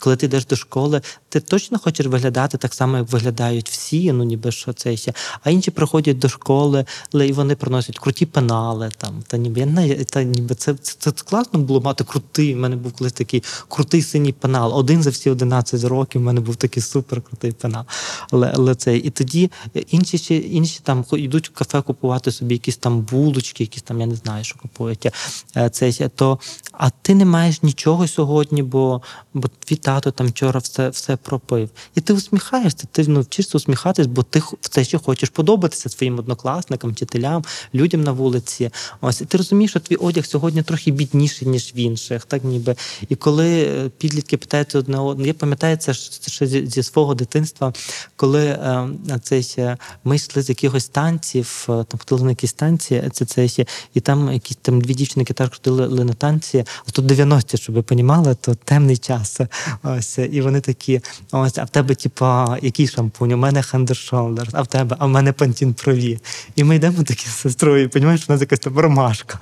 Коли 0.00 0.16
ти 0.16 0.26
йдеш 0.26 0.46
до 0.46 0.56
школи, 0.56 1.00
ти 1.28 1.40
точно 1.40 1.78
хочеш 1.78 2.06
виглядати 2.06 2.58
так 2.58 2.74
само, 2.74 2.96
як 2.96 3.12
виглядають 3.12 3.70
всі, 3.70 4.12
ну 4.12 4.24
ніби 4.24 4.52
що 4.52 4.72
це 4.72 4.96
ще. 4.96 5.12
А 5.42 5.50
інші 5.50 5.70
приходять 5.70 6.18
до 6.18 6.28
школи, 6.28 6.84
але 7.14 7.28
і 7.28 7.32
вони 7.32 7.56
приносять 7.56 7.98
круті 7.98 8.26
пенали. 8.26 8.90
Там 8.98 9.22
та 9.26 9.36
ніби 9.36 9.60
я 9.60 10.04
та 10.04 10.22
ніби 10.22 10.54
це, 10.54 10.74
це, 10.74 11.12
це 11.12 11.24
класно 11.24 11.60
було 11.60 11.80
мати 11.80 12.04
крутий. 12.04 12.54
У 12.54 12.58
мене 12.58 12.76
був 12.76 12.92
колись 12.92 13.12
такий 13.12 13.42
крутий 13.68 14.02
синій 14.02 14.32
пенал. 14.32 14.78
Один 14.78 15.02
за 15.02 15.10
всі 15.10 15.30
11 15.30 15.84
років. 15.84 16.20
У 16.20 16.24
мене 16.24 16.40
був 16.40 16.56
такий 16.56 16.82
супер 16.82 17.22
крутий 17.22 17.52
пенал. 17.52 17.84
Але, 18.30 18.52
але 18.54 18.74
це 18.74 18.96
і 18.96 19.10
тоді 19.10 19.50
інші 19.90 20.18
ще 20.18 20.36
інші 20.36 20.80
там 20.82 21.04
йдуть 21.12 21.48
в 21.48 21.52
кафе 21.52 21.82
купувати 21.82 22.32
собі 22.32 22.54
якісь 22.54 22.76
там 22.76 23.00
булочки, 23.00 23.64
якісь 23.64 23.82
там 23.82 24.00
я 24.00 24.06
не 24.06 24.14
знаю, 24.14 24.44
що 24.44 24.58
купують. 24.58 25.08
Е, 25.56 25.70
Це 25.70 26.08
то 26.08 26.38
а 26.72 26.90
ти 26.90 27.14
не 27.14 27.24
маєш 27.24 27.62
нічого 27.62 28.08
сьогодні, 28.08 28.62
бо, 28.70 29.02
бо 29.34 29.48
твій 29.64 29.76
тато 29.76 30.10
там 30.10 30.26
вчора 30.26 30.60
все, 30.60 30.88
все 30.88 31.16
пропив. 31.16 31.70
І 31.94 32.00
ти 32.00 32.12
усміхаєшся, 32.12 32.86
ти 32.92 33.04
ну, 33.08 33.20
вчишся 33.20 33.58
усміхатись, 33.58 34.06
бо 34.06 34.22
ти 34.22 34.42
все 34.60 34.84
ще 34.84 34.98
хочеш 34.98 35.28
подобатися 35.28 35.88
своїм 35.88 36.18
однокласникам, 36.18 36.90
вчителям, 36.90 37.44
людям 37.74 38.02
на 38.02 38.12
вулиці. 38.12 38.70
Ось 39.00 39.20
і 39.20 39.24
ти 39.24 39.38
розумієш, 39.38 39.70
що 39.70 39.80
твій 39.80 39.96
одяг 39.96 40.26
сьогодні 40.26 40.62
трохи 40.62 40.90
бідніший, 40.90 41.48
ніж 41.48 41.72
в 41.74 41.78
інших. 41.78 42.24
Так 42.24 42.44
ніби. 42.44 42.76
І 43.08 43.14
коли 43.16 43.62
е, 43.62 43.90
підлітки 43.98 44.36
питаються 44.36 44.78
одне 44.78 44.98
одного, 44.98 45.26
я 45.26 45.34
пам'ятаю 45.34 45.76
це 45.76 45.94
ще 45.94 46.46
зі, 46.46 46.82
свого 46.82 47.14
дитинства, 47.14 47.72
коли 48.16 48.44
е, 48.46 48.88
це 49.22 49.42
ще 49.42 49.76
ми 50.04 50.16
йшли 50.16 50.42
з 50.42 50.48
якихось 50.48 50.88
танців, 50.88 51.66
е, 51.68 51.84
там 51.84 52.00
ходили 52.00 52.22
на 52.22 52.30
якісь 52.30 52.52
танці, 52.52 53.02
це, 53.12 53.24
це 53.24 53.48
і 53.94 54.00
там 54.00 54.32
якісь 54.32 54.56
там 54.62 54.80
дві 54.80 54.94
дівчини 54.94 55.24
теж 55.24 55.48
ходили 55.50 56.04
на 56.04 56.12
танці. 56.12 56.64
А 56.86 56.90
тут 56.90 57.06
90 57.06 57.56
щоб 57.56 57.74
ви 57.74 57.82
понімали, 57.82 58.36
то 58.40 58.56
темний 58.64 58.96
час. 58.96 59.40
Ось, 59.82 60.18
і 60.18 60.40
вони 60.40 60.60
такі: 60.60 61.00
ось, 61.32 61.58
а 61.58 61.64
в 61.64 61.70
тебе, 61.70 61.94
типа, 61.94 62.58
який 62.62 62.88
шампунь? 62.88 63.32
У 63.32 63.36
мене 63.36 63.60
Hand 63.60 63.88
Shoulders, 63.88 64.50
а 64.52 64.62
в 64.62 64.66
тебе, 64.66 64.96
а 64.98 65.06
в 65.06 65.08
мене 65.08 65.32
Pantene 65.32 65.74
Pro-V. 65.74 66.18
І 66.56 66.64
ми 66.64 66.76
йдемо 66.76 67.02
такі 67.02 67.26
з 67.26 67.32
сестрою, 67.32 67.84
і 67.84 67.90
розумієш, 67.94 68.24
у 68.28 68.32
нас 68.32 68.40
якась 68.40 68.58
там 68.58 68.78
ромашка. 68.78 69.38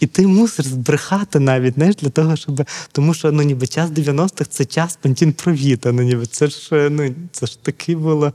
І 0.00 0.06
ти 0.06 0.26
мусиш 0.26 0.66
збрехати 0.66 1.40
навіть, 1.40 1.74
знаєш, 1.74 1.96
для 1.96 2.10
того, 2.10 2.36
щоб. 2.36 2.62
Тому 2.92 3.14
що 3.14 3.32
ну 3.32 3.42
ніби 3.42 3.66
час 3.66 3.90
90-х 3.90 4.50
це 4.50 4.64
час 4.64 4.98
Пантін 5.02 5.32
Провіта. 5.32 5.92
Ну 5.92 6.02
ніби 6.02 6.26
це 6.26 6.46
ж 6.46 6.68
е, 6.72 6.90
ну 6.90 7.14
це 7.32 7.46
ж 7.46 7.62
таки 7.62 7.96
було 7.96 8.32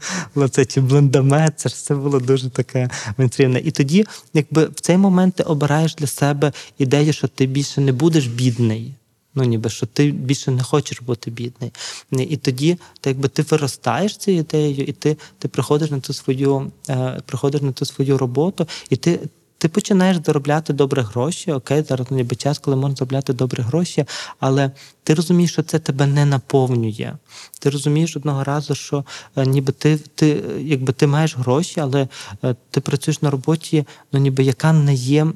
це 0.51 0.65
чи 0.65 0.81
блендамет, 0.81 1.59
це 1.59 1.69
ж 1.69 1.75
все 1.75 1.95
було 1.95 2.19
дуже 2.19 2.49
таке 2.49 2.89
мейнстрімне. 3.17 3.59
І 3.59 3.71
тоді, 3.71 4.05
якби 4.33 4.65
в 4.65 4.79
цей 4.79 4.97
момент 4.97 5.35
ти 5.35 5.43
обираєш 5.43 5.95
для 5.95 6.07
себе 6.07 6.51
ідею, 6.77 7.13
що 7.13 7.27
ти 7.27 7.45
більше 7.45 7.81
не 7.81 7.91
будеш 7.91 8.27
бідний. 8.27 8.93
Ну, 9.35 9.43
ніби 9.43 9.69
що 9.69 9.85
ти 9.85 10.11
більше 10.11 10.51
не 10.51 10.63
хочеш 10.63 11.01
бути 11.01 11.31
бідний. 11.31 11.71
І 12.11 12.37
тоді, 12.37 12.73
так 12.73 13.11
якби 13.11 13.27
ти 13.27 13.41
виростаєш 13.41 14.17
цією 14.17 14.41
ідеєю, 14.41 14.83
і 14.83 14.91
ти, 14.91 15.17
ти 15.39 15.47
приходиш 15.47 15.91
на 15.91 15.99
ту 15.99 16.13
свою, 16.13 16.71
е, 16.89 17.21
приходиш 17.25 17.61
на 17.61 17.71
ту 17.71 17.85
свою 17.85 18.17
роботу, 18.17 18.67
і 18.89 18.95
ти. 18.95 19.19
Ти 19.61 19.67
починаєш 19.67 20.17
заробляти 20.25 20.73
добре 20.73 21.01
гроші, 21.01 21.51
окей, 21.51 21.83
зараз 21.89 22.11
ніби 22.11 22.35
час, 22.35 22.59
коли 22.59 22.77
можна 22.77 22.95
заробляти 22.95 23.33
добре 23.33 23.63
гроші, 23.63 24.05
але 24.39 24.71
ти 25.03 25.13
розумієш, 25.13 25.51
що 25.51 25.63
це 25.63 25.79
тебе 25.79 26.07
не 26.07 26.25
наповнює. 26.25 27.13
Ти 27.59 27.69
розумієш 27.69 28.15
одного 28.15 28.43
разу, 28.43 28.75
що 28.75 29.05
е, 29.35 29.45
ніби 29.45 29.73
ти, 29.73 29.97
ти, 29.97 30.43
якби 30.59 30.93
ти 30.93 31.07
маєш 31.07 31.37
гроші, 31.37 31.79
але 31.79 32.07
е, 32.43 32.55
ти 32.71 32.81
працюєш 32.81 33.21
на 33.21 33.29
роботі, 33.29 33.85
ну 34.11 34.19
ніби 34.19 34.43
яка 34.43 34.73
не 34.73 34.93
є. 34.93 35.27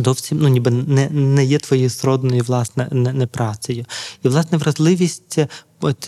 Зовсім 0.00 0.38
ну, 0.38 0.48
ніби 0.48 0.70
не, 0.70 1.10
не 1.10 1.44
є 1.44 1.58
твоєю 1.58 1.90
сродною 1.90 2.42
власне 2.42 2.88
не, 2.90 3.12
не 3.12 3.26
працею. 3.26 3.84
І 4.22 4.28
власне 4.28 4.58
вразливість 4.58 5.38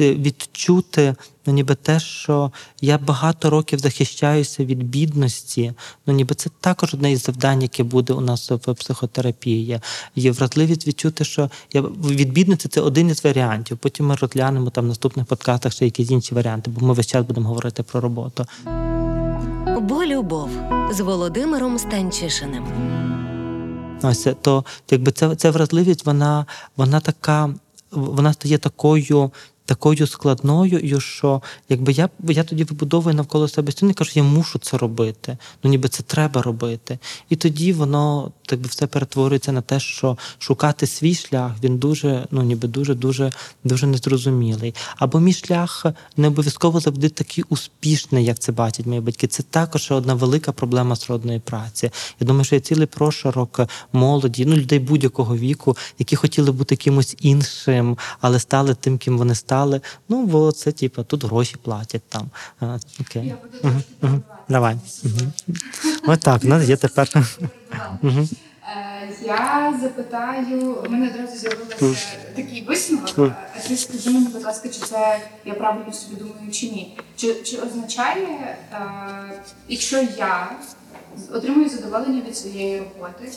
відчути, 0.01 1.15
ну 1.47 1.53
ніби 1.53 1.75
те, 1.75 2.01
що 2.01 2.53
я 2.81 2.99
багато 2.99 3.51
років 3.51 3.79
захищаюся 3.79 4.65
від 4.65 4.83
бідності. 4.83 5.73
Ну 6.07 6.15
ніби 6.15 6.35
це 6.35 6.51
також 6.61 6.95
одне 6.95 7.13
із 7.13 7.23
завдань, 7.23 7.63
яке 7.63 7.83
буде 7.83 8.13
у 8.13 8.21
нас 8.21 8.51
в 8.51 8.75
психотерапії. 8.75 9.81
Є 10.17 10.31
вразливість 10.31 10.87
відчути, 10.87 11.25
що 11.25 11.51
я 11.73 11.81
від 11.81 12.33
бідності 12.33 12.69
це 12.69 12.81
один 12.81 13.09
із 13.09 13.25
варіантів. 13.25 13.79
Потім 13.79 14.07
ми 14.07 14.17
розглянемо 14.17 14.71
там 14.71 14.85
в 14.85 14.89
наступних 14.89 15.27
подкастах 15.27 15.73
ще 15.73 15.85
якісь 15.85 16.11
інші 16.11 16.35
варіанти, 16.35 16.71
бо 16.71 16.87
ми 16.87 16.95
весь 16.95 17.07
час 17.07 17.27
будемо 17.27 17.49
говорити 17.49 17.83
про 17.83 18.01
роботу. 18.01 18.47
Бо 19.81 20.05
любов 20.05 20.51
з 20.93 21.01
Володимиром 21.01 21.79
Станчишиним. 21.79 22.65
Ось 24.03 24.29
то 24.43 24.65
якби 24.91 25.13
ця, 25.13 25.37
ця 25.37 25.51
вразливість, 25.51 26.07
вона, 26.07 26.47
вона 26.77 27.01
така, 27.01 27.55
вона 27.91 28.33
стає 28.33 28.59
такою 28.59 29.31
такою 29.67 30.07
складною, 30.07 31.01
що 31.01 31.43
якби 31.69 31.93
я 31.93 32.09
я 32.29 32.45
тоді 32.45 32.65
вибудовую 32.65 33.17
навколо 33.17 33.49
себе 33.49 33.73
стіни, 33.73 33.93
кажу, 33.93 34.11
я 34.15 34.23
мушу 34.23 34.59
це 34.59 34.79
робити. 34.79 35.39
Ну 35.65 35.71
ніби 35.71 35.89
це 35.89 36.03
треба 36.03 36.43
робити. 36.43 36.99
І 37.29 37.37
тоді 37.37 37.73
воно 37.73 38.33
так 38.47 38.61
би 38.61 38.69
все 38.69 38.87
перетворюється 38.87 39.53
на 39.53 39.61
те, 39.61 39.81
що 39.81 40.19
шукати 40.39 40.87
свій 40.87 41.15
шлях 41.15 41.53
він 41.63 41.79
дуже, 41.79 42.27
ну 42.31 42.43
ніби 42.43 42.69
дуже, 42.69 42.95
дуже, 42.95 43.33
дуже 43.65 43.87
незрозумілий. 43.87 44.75
Або 44.97 45.21
мій 45.21 45.33
шлях 45.33 45.87
не 46.17 46.29
обов'язково 46.29 46.81
завжди 46.81 47.09
такий 47.09 47.45
успішний, 47.49 48.25
як 48.25 48.39
це 48.39 48.53
бачать 48.53 48.87
мої 48.87 49.01
батьки. 49.01 49.27
Це 49.27 49.43
також 49.43 49.91
одна 49.91 50.15
велика 50.15 50.53
проблема 50.53 50.97
сродної 50.97 51.39
праці. 51.39 51.91
Я 52.21 52.27
думаю, 52.27 52.45
що 52.45 52.55
є 52.55 52.61
цілий 52.61 52.87
прошарок 52.87 53.61
молоді, 53.93 54.47
ну 54.47 54.57
людей 54.57 54.79
будь-якого 54.79 55.37
віку, 55.37 55.77
які 55.99 56.17
хотіли 56.17 56.53
бути 56.53 56.77
кимось 56.77 57.17
іншим, 57.21 57.99
але 58.21 58.39
стали 58.39 58.75
тим, 58.75 58.99
ким 58.99 59.19
вони 59.19 59.35
стали. 59.35 59.56
Ну, 60.09 60.27
бо 60.27 60.53
це 60.53 60.73
типу, 60.73 61.05
тут 61.05 61.25
гроші 61.25 61.57
платять 61.63 62.03
там. 62.09 62.31
А, 62.61 62.79
окей. 63.01 63.27
Я 63.27 63.37
буду 63.43 63.59
трошки 63.59 64.23
Давай. 64.49 64.77
Ось 66.07 66.19
так, 66.19 66.45
у 66.45 66.49
нас 66.49 66.69
є 66.69 66.77
тепер. 66.77 67.09
Е, 68.69 69.09
Я 69.23 69.79
запитаю, 69.83 70.75
у 70.87 70.91
мене 70.91 71.11
одразу 71.11 71.37
з'явився 71.37 72.17
такий 72.37 72.65
висновок. 72.69 73.33
А 73.57 73.69
ти 73.69 73.77
скажи 73.77 74.11
мені, 74.11 74.27
будь 74.29 74.45
ласка, 74.45 74.69
чи 74.69 74.81
це 74.81 75.21
я 75.45 75.55
правильно 75.55 75.93
собі 75.93 76.17
думаю, 76.17 76.51
чи 76.53 76.67
ні? 76.67 76.99
Чи, 77.17 77.35
чи 77.35 77.57
означає, 77.57 78.57
е, 78.73 78.79
якщо 79.69 79.97
я 80.19 80.51
отримую 81.33 81.69
задоволення 81.69 82.23
від 82.29 82.37
своєї 82.37 82.79
роботи, 82.79 83.33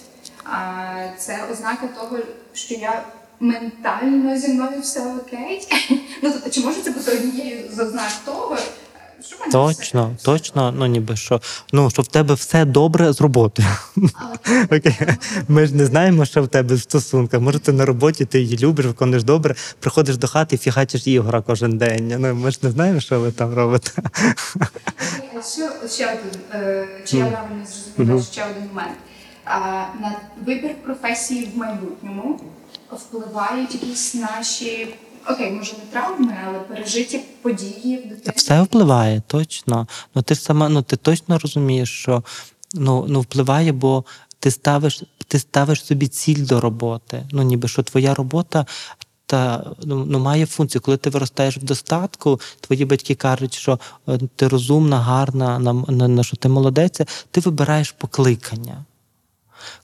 е, 0.46 1.14
це 1.18 1.48
ознака 1.52 1.88
того, 1.88 2.18
що 2.54 2.76
я 2.76 3.04
ментально 3.40 4.38
зі 4.38 4.48
мною 4.48 4.82
все 4.82 5.16
окей? 5.16 5.68
Ну 6.24 6.32
тобто, 6.34 6.50
чи 6.50 6.62
може 6.62 6.82
це 6.82 6.92
бути 6.92 7.12
однією 7.12 7.72
з 7.76 7.80
ознак 7.80 8.12
того, 8.26 8.58
що 9.28 9.36
мене 9.40 9.52
Точно, 9.52 10.12
все- 10.18 10.26
точно, 10.26 10.74
ну 10.78 10.86
ніби 10.86 11.16
що. 11.16 11.42
Ну, 11.74 11.90
що 11.90 12.02
в 12.02 12.08
тебе 12.08 12.34
все 12.34 12.66
добре 12.66 13.14
з 13.14 13.22
роботою. 13.22 13.68
Окей. 14.64 14.98
Ми 15.48 15.66
ж 15.66 15.76
не 15.76 15.86
знаємо, 15.86 16.26
що 16.26 16.44
в 16.44 16.48
тебе 16.48 16.76
в 16.76 16.82
стосунках. 16.82 17.42
Може, 17.42 17.60
ти 17.60 17.72
на 17.72 17.86
роботі, 17.86 18.26
ти 18.26 18.40
її 18.42 18.58
любиш, 18.58 18.86
виконуєш 18.86 19.24
добре, 19.24 19.56
приходиш 19.80 20.18
до 20.18 20.28
хати 20.28 20.56
і 20.56 20.60
фігачиш 20.60 21.08
ігора 21.08 21.42
кожен 21.42 21.78
день. 21.78 22.16
Ну, 22.20 22.36
ми 22.36 22.52
ж 22.52 22.60
не 22.62 22.72
знаємо, 22.72 23.00
що 23.00 23.20
ви 23.20 23.32
там 23.32 23.54
робите. 23.54 23.92
Ще, 25.54 25.72
ще 25.90 26.06
один, 26.06 26.42
е, 26.54 26.88
чи 27.06 27.18
я 27.18 27.26
правильно 27.26 27.66
зрозуміла, 27.66 28.24
ще 28.32 28.46
один 28.46 28.68
момент. 28.68 28.98
А, 29.46 29.60
на 30.02 30.16
вибір 30.46 30.72
професії 30.84 31.52
в 31.56 31.58
майбутньому 31.58 32.40
впливають 32.92 33.74
якісь 33.74 34.16
наші, 34.16 34.96
окей, 35.30 35.52
може 35.52 35.74
не 35.74 35.92
травми, 35.92 36.38
але 36.48 36.60
пережиті 36.60 37.22
події 37.42 37.98
в 37.98 38.02
дитинстві. 38.02 38.34
Все 38.36 38.62
впливає, 38.62 39.22
точно. 39.28 39.88
Ну 40.16 40.22
ти 40.22 40.36
сама, 40.36 40.70
ну 40.70 40.82
ти 40.82 40.96
точно 40.96 41.40
розумієш, 41.40 42.02
що 42.02 42.24
ну, 42.74 43.06
ну 43.08 43.22
впливає, 43.22 43.72
бо 43.72 44.04
ти 44.40 44.52
ставиш, 44.52 45.04
ти 45.28 45.40
ставиш 45.40 45.86
собі 45.86 46.08
ціль 46.08 46.46
до 46.46 46.62
роботи. 46.62 47.24
Ну, 47.32 47.44
ніби 47.44 47.68
що 47.68 47.84
твоя 47.84 48.14
робота. 48.14 48.66
Та 49.26 49.72
ну, 49.84 50.06
ну 50.06 50.20
має 50.20 50.46
функцію, 50.46 50.82
коли 50.82 50.98
ти 50.98 51.10
виростаєш 51.10 51.58
в 51.58 51.64
достатку, 51.64 52.40
твої 52.62 52.86
батьки 52.86 53.16
кажуть, 53.16 53.54
що 53.54 53.80
е, 54.08 54.20
ти 54.36 54.48
розумна, 54.48 55.00
гарна, 55.00 55.60
на, 55.60 55.74
на, 55.74 56.08
на 56.08 56.24
що 56.24 56.38
ти 56.38 56.50
молодець, 56.50 57.02
ти 57.32 57.42
вибираєш 57.42 57.92
покликання. 57.92 58.86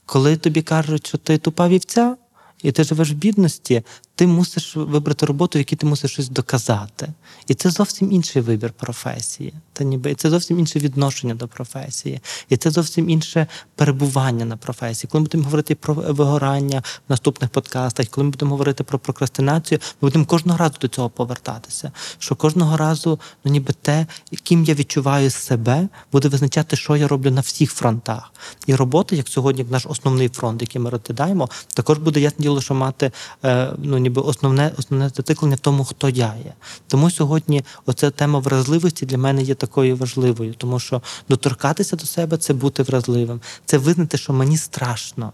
Коли 0.06 0.38
тобі 0.38 0.62
кажуть, 0.62 1.08
що 1.08 1.18
ти 1.18 1.38
тупа 1.38 1.68
вівця, 1.68 2.16
і 2.64 2.72
ти 2.72 2.84
живеш 2.84 3.12
в 3.12 3.14
бідності, 3.14 3.84
ти 4.16 4.28
мусиш 4.28 4.76
вибрати 4.76 5.26
роботу, 5.26 5.58
в 5.58 5.62
якій 5.62 5.76
ти 5.76 5.86
мусиш 5.86 6.12
щось 6.12 6.30
доказати. 6.30 7.14
І 7.48 7.54
це 7.54 7.70
зовсім 7.70 8.12
інший 8.12 8.42
вибір 8.42 8.74
професії. 8.74 9.54
Та 9.77 9.84
ніби 9.84 10.12
і 10.12 10.15
це 10.15 10.29
зовсім 10.29 10.60
інше 10.60 10.79
відношення 10.79 11.36
до 11.36 11.48
професії, 11.48 12.20
і 12.50 12.58
це 12.58 12.72
зовсім 12.72 13.10
інше 13.10 13.48
перебування 13.75 14.46
на 14.46 14.58
професії. 14.58 15.10
Коли 15.12 15.20
ми 15.20 15.24
будемо 15.25 15.44
говорити 15.44 15.75
про 15.75 15.94
вигорання 15.94 16.79
в 16.79 17.10
наступних 17.10 17.50
подкастах, 17.50 18.08
коли 18.08 18.25
ми 18.25 18.32
будемо 18.32 18.51
говорити 18.51 18.84
про 18.84 19.00
прокрастинацію, 19.00 19.79
ми 20.01 20.08
будемо 20.08 20.25
кожного 20.25 20.58
разу 20.58 20.75
до 20.82 20.88
цього 20.88 21.10
повертатися. 21.10 21.91
Що 22.20 22.36
кожного 22.36 22.77
разу, 22.77 23.20
ну 23.46 23.51
ніби 23.51 23.74
те, 23.82 24.05
яким 24.32 24.63
я 24.63 24.74
відчуваю 24.74 25.29
себе, 25.29 25.88
буде 26.12 26.27
визначати, 26.27 26.75
що 26.75 26.96
я 26.96 27.08
роблю 27.08 27.32
на 27.32 27.41
всіх 27.41 27.72
фронтах. 27.72 28.32
І 28.67 28.75
робота, 28.75 29.15
як 29.15 29.27
сьогодні, 29.27 29.65
наш 29.70 29.86
основний 29.86 30.29
фронт, 30.29 30.62
який 30.62 30.82
ми 30.82 30.89
розглядаємо, 30.89 31.50
також 31.74 31.98
буде 31.98 32.20
ясне 32.20 32.44
діло, 32.44 32.62
що 32.62 32.74
мати 32.74 33.12
е, 33.46 33.72
ну 33.77 33.98
ніби 33.98 34.22
основне 34.22 34.72
основне 34.77 35.10
зациклення 35.10 35.55
в 35.55 35.60
тому, 35.60 35.86
хто 35.86 36.10
я 36.10 36.34
є. 36.46 36.53
Тому 36.88 37.12
сьогодні 37.12 37.63
оця 37.86 38.12
тема 38.12 38.39
вразливості 38.39 39.05
для 39.05 39.17
мене 39.17 39.44
є 39.44 39.55
такою 39.55 39.64
важливою, 39.75 40.53
тому 40.53 40.79
що 40.79 41.01
доторкатися 41.29 41.95
до 41.95 42.05
себе 42.05 42.38
це 42.38 42.53
бути 42.53 42.84
вразливим, 42.84 43.41
це 43.65 43.77
визнати, 43.77 44.17
що 44.17 44.34
мені 44.34 44.57
страшно. 44.57 45.31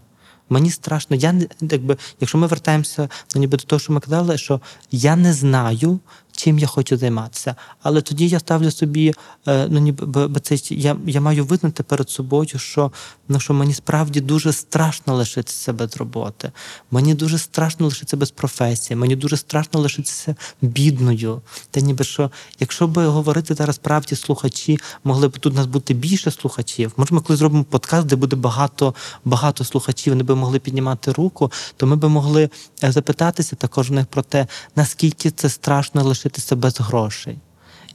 Мені 0.49 0.71
страшно, 0.71 1.15
я 1.15 1.35
якби, 1.61 1.97
якщо 2.19 2.37
ми 2.37 2.47
вертаємося 2.47 3.09
ну, 3.35 3.39
ніби 3.41 3.57
до 3.57 3.63
того, 3.63 3.79
що 3.79 3.93
ми 3.93 3.99
казали, 3.99 4.37
що 4.37 4.61
я 4.91 5.15
не 5.15 5.33
знаю, 5.33 5.99
чим 6.43 6.59
я 6.59 6.67
хочу 6.67 6.97
займатися. 6.97 7.55
Але 7.81 8.01
тоді 8.01 8.27
я 8.27 8.39
ставлю 8.39 8.71
собі, 8.71 9.13
е, 9.47 9.67
ну 9.69 9.79
ніби 9.79 10.29
я, 10.69 10.97
я 11.05 11.21
маю 11.21 11.45
визнати 11.45 11.83
перед 11.83 12.09
собою, 12.09 12.47
що 12.55 12.91
ну 13.27 13.39
що 13.39 13.53
мені 13.53 13.73
справді 13.73 14.21
дуже 14.21 14.53
страшно 14.53 15.15
лишитися 15.15 15.73
без 15.73 15.97
роботи. 15.97 16.51
Мені 16.91 17.13
дуже 17.13 17.37
страшно 17.37 17.85
лишитися 17.85 18.17
без 18.17 18.31
професії, 18.31 18.97
мені 18.97 19.15
дуже 19.15 19.37
страшно 19.37 19.79
лишитися 19.79 20.35
бідною. 20.61 21.41
Та 21.71 21.79
ніби 21.81 22.03
що, 22.03 22.31
якщо 22.59 22.87
би 22.87 23.07
говорити 23.07 23.53
зараз 23.55 23.77
правді, 23.77 24.15
слухачі 24.15 24.79
могли 25.03 25.27
б 25.27 25.37
тут 25.37 25.53
у 25.53 25.55
нас 25.55 25.65
бути 25.65 25.93
більше 25.93 26.31
слухачів. 26.31 26.93
Може, 26.97 27.15
ми 27.15 27.21
коли 27.21 27.37
зробимо 27.37 27.63
подкаст, 27.63 28.07
де 28.07 28.15
буде 28.15 28.35
багато, 28.35 28.95
багато 29.25 29.63
слухачів, 29.63 30.13
вони 30.13 30.23
би 30.23 30.35
могли 30.35 30.59
піднімати 30.59 31.11
руку, 31.11 31.51
то 31.77 31.87
ми 31.87 31.95
би 31.95 32.09
могли 32.09 32.49
е, 32.83 32.91
запитатися 32.91 33.55
також 33.55 33.89
в 33.89 33.93
них 33.93 34.05
про 34.05 34.21
те, 34.21 34.47
наскільки 34.75 35.31
це 35.31 35.49
страшно 35.49 36.03
лишитися 36.03 36.30
без 36.55 36.79
грошей. 36.79 37.39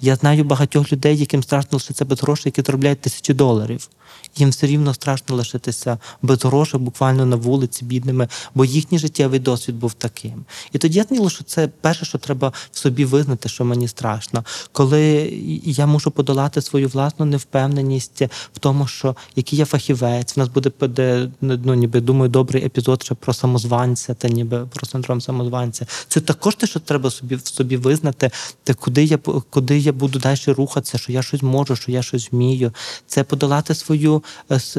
Я 0.01 0.17
знаю 0.17 0.45
багатьох 0.45 0.93
людей, 0.93 1.17
яким 1.17 1.43
страшно 1.43 1.69
лишитися 1.73 2.05
без 2.05 2.23
грошей, 2.23 2.53
які 2.57 2.63
заробляють 2.63 3.01
тисячі 3.01 3.35
доларів. 3.35 3.89
Їм 4.37 4.51
все 4.51 4.67
рівно 4.67 4.95
страшно 4.95 5.37
лишитися 5.37 5.99
без 6.23 6.45
грошей, 6.45 6.81
буквально 6.81 7.27
на 7.27 7.37
вулиці 7.37 7.85
бідними, 7.85 8.29
бо 8.55 8.65
їхній 8.65 8.99
життєвий 8.99 9.41
досвід 9.41 9.77
був 9.77 9.93
таким. 9.93 10.45
І 10.73 10.79
тоді 10.79 10.99
я 10.99 11.05
знала, 11.05 11.31
що 11.31 11.45
це 11.45 11.69
перше, 11.81 12.05
що 12.05 12.19
треба 12.19 12.53
в 12.71 12.79
собі 12.79 13.05
визнати, 13.05 13.49
що 13.49 13.65
мені 13.65 13.89
страшно. 13.89 14.45
Коли 14.73 15.33
я 15.65 15.87
мушу 15.87 16.11
подолати 16.11 16.63
свою 16.63 16.89
власну 16.89 17.27
невпевненість 17.27 18.23
в 18.55 18.59
тому, 18.61 18.87
що 18.87 19.17
який 19.37 19.59
я 19.59 19.65
фахівець, 19.65 20.37
в 20.37 20.39
нас 20.39 20.49
буде 20.49 21.31
ну, 21.41 21.75
ніби 21.75 22.01
думаю, 22.01 22.31
добрий 22.31 22.65
епізод 22.65 23.03
ще 23.03 23.15
про 23.15 23.35
самозванця 23.35 24.15
та 24.15 24.29
ніби 24.29 24.67
про 24.67 24.87
синдром 24.87 25.21
самозванця. 25.21 25.87
Це 26.09 26.21
також 26.21 26.55
те, 26.55 26.67
що 26.67 26.81
треба 26.81 27.11
собі 27.11 27.35
в 27.37 27.47
собі 27.47 27.77
визнати, 27.77 28.31
те, 28.65 28.75
куди 28.75 29.05
я 29.05 29.19
куди 29.51 29.79
я 29.79 29.93
буду 29.93 30.19
далі 30.19 30.39
рухатися, 30.47 30.99
що 30.99 31.13
я 31.13 31.23
щось 31.23 31.43
можу, 31.43 31.77
що 31.77 31.93
я 31.93 32.03
щось 32.03 32.33
вмію. 32.33 32.73
Це 33.07 33.25
подолати 33.25 33.75
свою, 33.75 34.23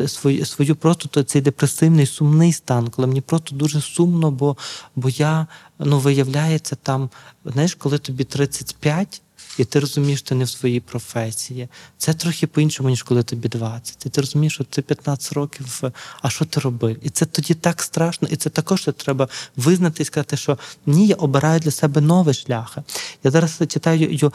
свою, 0.07 0.45
свою 0.45 0.75
просто 0.75 1.23
цей 1.23 1.41
депресивний, 1.41 2.05
сумний 2.05 2.53
стан, 2.53 2.87
коли 2.87 3.07
мені 3.07 3.21
просто 3.21 3.55
дуже 3.55 3.81
сумно, 3.81 4.31
бо, 4.31 4.57
бо 4.95 5.09
я 5.09 5.47
ну 5.79 5.99
виявляється 5.99 6.75
там, 6.75 7.09
знаєш, 7.45 7.75
коли 7.75 7.97
тобі 7.97 8.23
35, 8.23 9.21
і 9.57 9.65
ти 9.65 9.79
розумієш, 9.79 10.19
що 10.19 10.29
ти 10.29 10.35
не 10.35 10.43
в 10.43 10.49
своїй 10.49 10.79
професії. 10.79 11.67
Це 11.97 12.13
трохи 12.13 12.47
по-іншому, 12.47 12.89
ніж 12.89 13.03
коли 13.03 13.23
тобі 13.23 13.49
20. 13.49 14.05
І 14.05 14.09
ти 14.09 14.21
розумієш, 14.21 14.53
що 14.53 14.63
ти 14.63 14.81
15 14.81 15.33
років, 15.33 15.81
а 16.21 16.29
що 16.29 16.45
ти 16.45 16.59
робив? 16.59 16.97
І 17.01 17.09
це 17.09 17.25
тоді 17.25 17.53
так 17.53 17.81
страшно, 17.81 18.27
і 18.31 18.35
це 18.35 18.49
також 18.49 18.81
ще 18.81 18.91
треба 18.91 19.27
визнати 19.55 20.03
і 20.03 20.05
сказати, 20.05 20.37
що 20.37 20.57
ні, 20.85 21.07
я 21.07 21.15
обираю 21.15 21.59
для 21.59 21.71
себе 21.71 22.01
нові 22.01 22.33
шляхи. 22.33 22.81
Я 23.23 23.31
зараз 23.31 23.61
читаю 23.67 24.31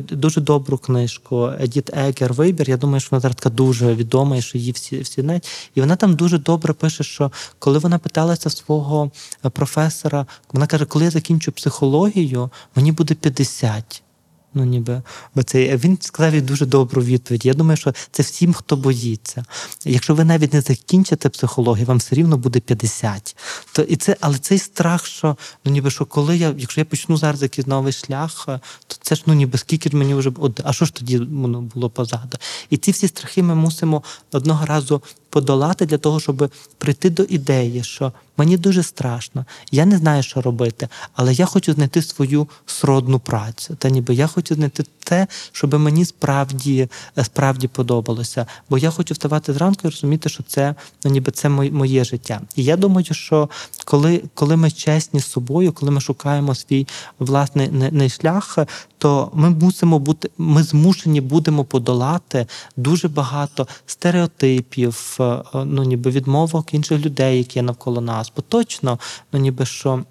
дуже 0.00 0.40
добру 0.40 0.78
книжку 0.78 1.52
Едіт 1.60 1.90
Егер 1.96 2.32
Вибір. 2.32 2.70
Я 2.70 2.76
думаю, 2.76 3.00
що 3.00 3.08
вона 3.10 3.20
зараз 3.20 3.36
така 3.36 3.50
дуже 3.50 3.94
відома, 3.94 4.36
і 4.36 4.42
що 4.42 4.58
її 4.58 4.72
всі 4.72 5.00
всі 5.00 5.20
знають. 5.20 5.48
І 5.74 5.80
вона 5.80 5.96
там 5.96 6.14
дуже 6.14 6.38
добре 6.38 6.72
пише, 6.72 7.04
що 7.04 7.32
коли 7.58 7.78
вона 7.78 7.98
питалася 7.98 8.50
свого 8.50 9.10
е, 9.44 9.50
професора, 9.50 10.26
вона 10.52 10.66
каже, 10.66 10.84
коли 10.84 11.04
я 11.04 11.10
закінчу 11.10 11.52
психологію, 11.52 12.50
мені 12.74 12.92
буде 12.92 13.14
50. 13.14 14.02
Ну, 14.56 14.64
ніби 14.64 15.02
бо 15.34 15.42
це 15.42 15.76
він 15.76 15.98
сказав 16.00 16.42
дуже 16.42 16.66
добру 16.66 17.02
відповідь. 17.02 17.46
Я 17.46 17.54
думаю, 17.54 17.76
що 17.76 17.94
це 18.10 18.22
всім, 18.22 18.52
хто 18.52 18.76
боїться. 18.76 19.44
Якщо 19.84 20.14
ви 20.14 20.24
навіть 20.24 20.52
не 20.52 20.60
закінчите 20.60 21.28
психологію, 21.28 21.86
вам 21.86 21.96
все 21.96 22.16
рівно 22.16 22.38
буде 22.38 22.60
50. 22.60 23.36
То 23.72 23.82
і 23.82 23.96
це, 23.96 24.16
але 24.20 24.38
цей 24.38 24.58
страх, 24.58 25.06
що 25.06 25.36
ну 25.64 25.72
ніби 25.72 25.90
що 25.90 26.04
коли 26.04 26.36
я, 26.36 26.54
якщо 26.58 26.80
я 26.80 26.84
почну 26.84 27.16
зараз 27.16 27.42
якийсь 27.42 27.66
новий 27.66 27.92
шлях, 27.92 28.44
е, 28.48 28.60
то 28.86 28.96
це 29.02 29.14
ж 29.14 29.22
ну 29.26 29.34
ніби 29.34 29.58
скільки 29.58 29.90
ж 29.90 29.96
мені 29.96 30.14
вже 30.14 30.32
от, 30.38 30.60
а 30.64 30.72
що 30.72 30.84
ж 30.84 30.94
тоді 30.94 31.18
ну, 31.18 31.60
було 31.60 31.90
позаду? 31.90 32.38
І 32.70 32.76
ці 32.76 32.90
всі 32.90 33.08
страхи 33.08 33.42
ми 33.42 33.54
мусимо 33.54 34.02
одного 34.32 34.66
разу 34.66 35.02
подолати 35.36 35.86
для 35.86 35.98
того, 35.98 36.20
щоб 36.20 36.50
прийти 36.78 37.10
до 37.10 37.22
ідеї, 37.22 37.84
що 37.84 38.12
мені 38.36 38.56
дуже 38.56 38.82
страшно, 38.82 39.44
я 39.70 39.86
не 39.86 39.98
знаю, 39.98 40.22
що 40.22 40.40
робити, 40.40 40.88
але 41.14 41.32
я 41.32 41.46
хочу 41.46 41.72
знайти 41.72 42.02
свою 42.02 42.48
сродну 42.66 43.18
працю. 43.18 43.76
Та 43.78 43.90
ніби 43.90 44.14
я 44.14 44.26
хочу 44.26 44.54
знайти 44.54 44.84
те, 44.98 45.26
щоб 45.52 45.74
мені 45.74 46.04
справді, 46.04 46.88
е, 47.18 47.24
справді 47.24 47.68
подобалося. 47.68 48.46
Бо 48.70 48.78
я 48.78 48.90
хочу 48.90 49.14
вставати 49.14 49.52
зранку 49.52 49.80
і 49.84 49.90
розуміти, 49.90 50.28
що 50.28 50.42
це 50.42 50.74
ну, 51.04 51.10
ніби 51.10 51.32
це 51.32 51.48
моє, 51.48 52.04
життя. 52.04 52.40
І 52.56 52.64
я 52.64 52.76
думаю, 52.76 53.06
що 53.10 53.48
коли, 53.84 54.22
коли 54.34 54.56
ми 54.56 54.70
чесні 54.70 55.20
з 55.20 55.26
собою, 55.26 55.72
коли 55.72 55.92
ми 55.92 56.00
шукаємо 56.00 56.54
свій 56.54 56.86
власний 57.18 57.68
не, 57.68 58.08
шлях, 58.08 58.58
то 58.98 59.30
ми 59.34 59.50
мусимо 59.50 59.98
бути, 59.98 60.30
ми 60.38 60.62
змушені 60.62 61.20
будемо 61.20 61.64
подолати 61.64 62.46
дуже 62.76 63.08
багато 63.08 63.68
стереотипів, 63.86 65.18
ну 65.54 65.84
ніби 65.84 66.10
відмовок 66.10 66.74
інших 66.74 67.04
людей, 67.04 67.38
які 67.38 67.58
є 67.58 67.62
навколо 67.62 68.00
нас. 68.00 68.32
Бо 68.36 68.42
точно, 68.42 68.98
ну 69.32 69.40
ніби 69.40 69.66
що. 69.66 70.04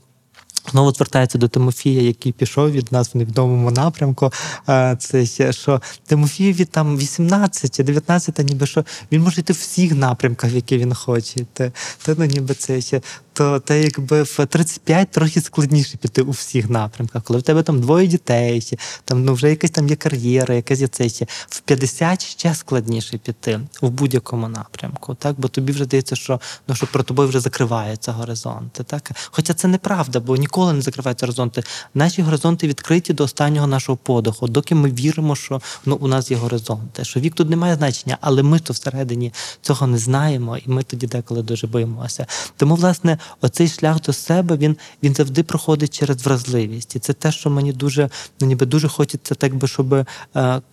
Знову 0.71 0.91
звертається 0.91 1.38
до 1.38 1.47
Тимофія, 1.47 2.01
який 2.01 2.32
пішов 2.32 2.71
від 2.71 2.91
нас 2.91 3.13
в 3.13 3.17
невідомому 3.17 3.71
напрямку. 3.71 4.32
Е, 4.69 4.97
Це 4.99 5.54
що 5.54 5.82
Тимофієві 6.06 6.65
там 6.65 6.97
18 6.97 7.75
чи 7.75 7.84
19, 7.84 8.39
ніби 8.39 8.67
що 8.67 8.86
він 9.12 9.21
може 9.21 9.41
йти 9.41 9.54
в 9.54 9.56
всіх 9.56 9.95
напрямках, 9.95 10.51
які 10.51 10.78
він 10.78 10.93
хоче. 10.93 11.45
Те, 11.54 11.71
те 12.06 12.15
ну, 12.17 12.25
ніби 12.25 12.54
це 12.54 12.82
ще. 12.82 13.01
То 13.36 13.60
те, 13.60 13.84
якби 13.84 14.24
в 14.24 14.45
35 14.45 15.10
трохи 15.12 15.41
складніше 15.41 15.98
піти 15.98 16.21
у 16.21 16.32
всіх 16.32 16.69
напрямках. 16.69 17.24
Коли 17.24 17.39
в 17.39 17.43
тебе 17.43 17.63
там 17.63 17.82
двоє 17.82 18.08
дітей, 18.08 18.78
там 19.06 19.26
ну 19.26 19.34
вже 19.34 19.50
якась 19.50 19.71
там 19.71 19.88
є 19.88 19.95
кар'єра, 19.95 20.56
якась 20.56 20.80
є 20.80 20.88
це 20.88 21.10
ще. 21.10 21.26
В 21.50 21.60
50 21.60 22.26
ще 22.26 22.56
складніше 22.56 23.17
піти 23.17 23.60
в 23.82 23.89
будь-якому 23.89 24.48
напрямку. 24.48 25.15
Так, 25.15 25.36
бо 25.38 25.48
тобі 25.48 25.74
вже 25.74 25.84
здається, 25.84 26.15
що 26.15 26.39
ну 26.67 26.76
що 26.76 26.88
про 26.88 27.04
тобою 27.04 27.30
вже 27.30 27.39
закриваються 27.39 28.12
горизонти. 28.12 28.84
Так, 28.84 29.12
хоча 29.32 29.54
це 29.54 29.67
неправда, 29.67 30.19
бо 30.19 30.36
ніколи 30.36 30.74
не 30.74 30.82
закриваються 30.82 31.26
горизонти. 31.26 31.63
Наші 31.93 32.21
горизонти 32.21 32.67
відкриті 32.67 33.13
до 33.13 33.24
останнього 33.24 33.67
нашого 33.67 33.98
подиху, 33.98 34.48
доки 34.48 34.76
ми 34.76 34.91
віримо, 34.91 35.36
що 35.36 35.62
ну 35.86 35.95
у 35.95 36.08
нас 36.08 36.32
є 36.32 36.38
горизонти. 36.38 37.04
Що 37.04 37.19
вік 37.19 37.34
тут 37.34 37.50
не 37.50 37.56
має 37.56 37.76
значення, 37.76 38.17
але 38.21 38.43
ми 38.43 38.60
то 38.60 38.74
всередині 38.74 39.34
цього 39.62 39.88
не 39.88 39.98
знаємо, 39.98 40.58
і 40.58 40.63
ми 40.65 40.84
тоді 40.84 41.08
деколи 41.08 41.41
дуже 41.41 41.67
боїмося. 41.67 42.26
Тому, 42.58 42.76
власне, 42.76 43.17
оцей 43.42 43.68
шлях 43.68 44.02
до 44.02 44.14
себе 44.14 44.58
він, 44.58 44.78
він 45.04 45.16
завжди 45.16 45.44
проходить 45.44 45.98
через 45.98 46.26
вразливість. 46.26 46.96
І 46.96 47.00
це 47.00 47.14
те, 47.14 47.32
що 47.32 47.50
мені 47.50 47.74
дуже 47.74 48.10
ну, 48.42 48.48
ніби 48.48 48.66
дуже 48.66 48.88
хочеться, 48.88 49.36
так 49.36 49.56
би, 49.56 49.68
щоб 49.68 49.94
е, 49.94 50.06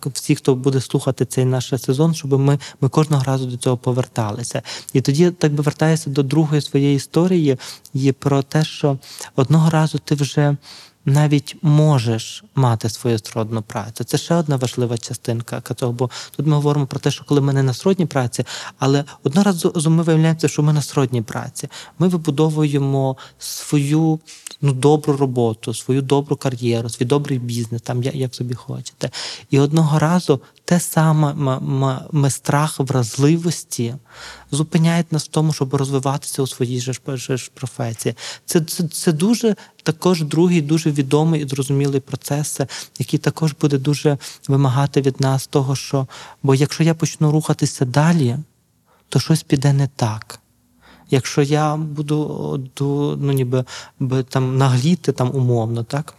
всі, 0.05 0.35
хто 0.35 0.55
буде 0.55 0.81
слухати 0.81 1.25
цей 1.25 1.45
наш 1.45 1.73
сезон, 1.77 2.13
щоб 2.13 2.39
ми, 2.39 2.59
ми 2.81 2.89
кожного 2.89 3.23
разу 3.23 3.45
до 3.45 3.57
цього 3.57 3.77
поверталися. 3.77 4.61
І 4.93 5.01
тоді, 5.01 5.31
так 5.31 5.53
би 5.53 5.63
вертаюся 5.63 6.09
до 6.09 6.23
другої 6.23 6.61
своєї 6.61 6.95
історії, 6.95 7.57
і 7.93 8.11
про 8.11 8.41
те, 8.41 8.63
що 8.63 8.97
одного 9.35 9.69
разу 9.69 9.97
ти 9.97 10.15
вже. 10.15 10.57
Навіть 11.05 11.55
можеш 11.61 12.43
мати 12.55 12.89
свою 12.89 13.19
сродну 13.19 13.61
працю. 13.61 14.03
Це 14.03 14.17
ще 14.17 14.35
одна 14.35 14.55
важлива 14.55 14.97
частинка 14.97 15.61
цього, 15.61 15.91
бо 15.91 16.09
тут 16.35 16.47
ми 16.47 16.55
говоримо 16.55 16.85
про 16.85 16.99
те, 16.99 17.11
що 17.11 17.23
коли 17.25 17.41
ми 17.41 17.53
не 17.53 17.63
на 17.63 17.73
сродній 17.73 18.05
праці, 18.05 18.45
але 18.79 19.03
одноразу 19.23 19.89
ми 19.89 20.03
виявляємося, 20.03 20.47
що 20.47 20.63
ми 20.63 20.73
на 20.73 20.81
сродній 20.81 21.21
праці. 21.21 21.69
Ми 21.99 22.07
вибудовуємо 22.07 23.17
свою 23.39 24.19
ну, 24.61 24.73
добру 24.73 25.17
роботу, 25.17 25.73
свою 25.73 26.01
добру 26.01 26.35
кар'єру, 26.35 26.89
свій 26.89 27.05
добрий 27.05 27.39
бізнес, 27.39 27.81
там 27.81 28.03
як, 28.03 28.35
собі 28.35 28.53
хочете. 28.53 29.09
І 29.49 29.59
одного 29.59 29.99
разу 29.99 30.41
те 30.65 30.79
саме 30.79 31.31
м- 31.31 31.49
м- 31.49 31.99
м- 32.13 32.29
страх 32.29 32.79
вразливості 32.79 33.95
зупиняє 34.51 35.05
нас 35.11 35.23
в 35.23 35.27
тому, 35.27 35.53
щоб 35.53 35.73
розвиватися 35.73 36.41
у 36.41 36.47
своїй 36.47 36.79
же 36.79 36.93
ж, 37.37 37.51
професії. 37.53 38.15
Це, 38.45 38.61
це, 38.61 38.87
це 38.87 39.11
дуже 39.11 39.55
також 39.83 40.21
другий 40.23 40.61
дуже 40.61 40.91
відомий 40.91 41.41
і 41.41 41.47
зрозумілий 41.47 41.99
процес, 41.99 42.59
який 42.99 43.19
також 43.19 43.55
буде 43.61 43.77
дуже 43.77 44.17
вимагати 44.47 45.01
від 45.01 45.21
нас 45.21 45.47
того, 45.47 45.75
що 45.75 46.07
бо 46.43 46.55
якщо 46.55 46.83
я 46.83 46.93
почну 46.93 47.31
рухатися 47.31 47.85
далі, 47.85 48.37
то 49.09 49.19
щось 49.19 49.43
піде 49.43 49.73
не 49.73 49.87
так. 49.87 50.39
Якщо 51.09 51.41
я 51.41 51.75
буду 51.75 52.71
ну, 53.21 53.31
ніби 53.31 53.65
би, 53.99 54.23
там 54.23 54.57
нагліти 54.57 55.11
там 55.11 55.35
умовно, 55.35 55.83
так? 55.83 56.13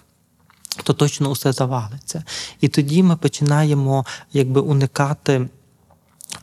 То 0.82 0.92
точно 0.92 1.30
усе 1.30 1.52
завалиться. 1.52 2.24
І 2.60 2.68
тоді 2.68 3.02
ми 3.02 3.16
починаємо 3.16 4.04
якби 4.32 4.60
уникати 4.60 5.48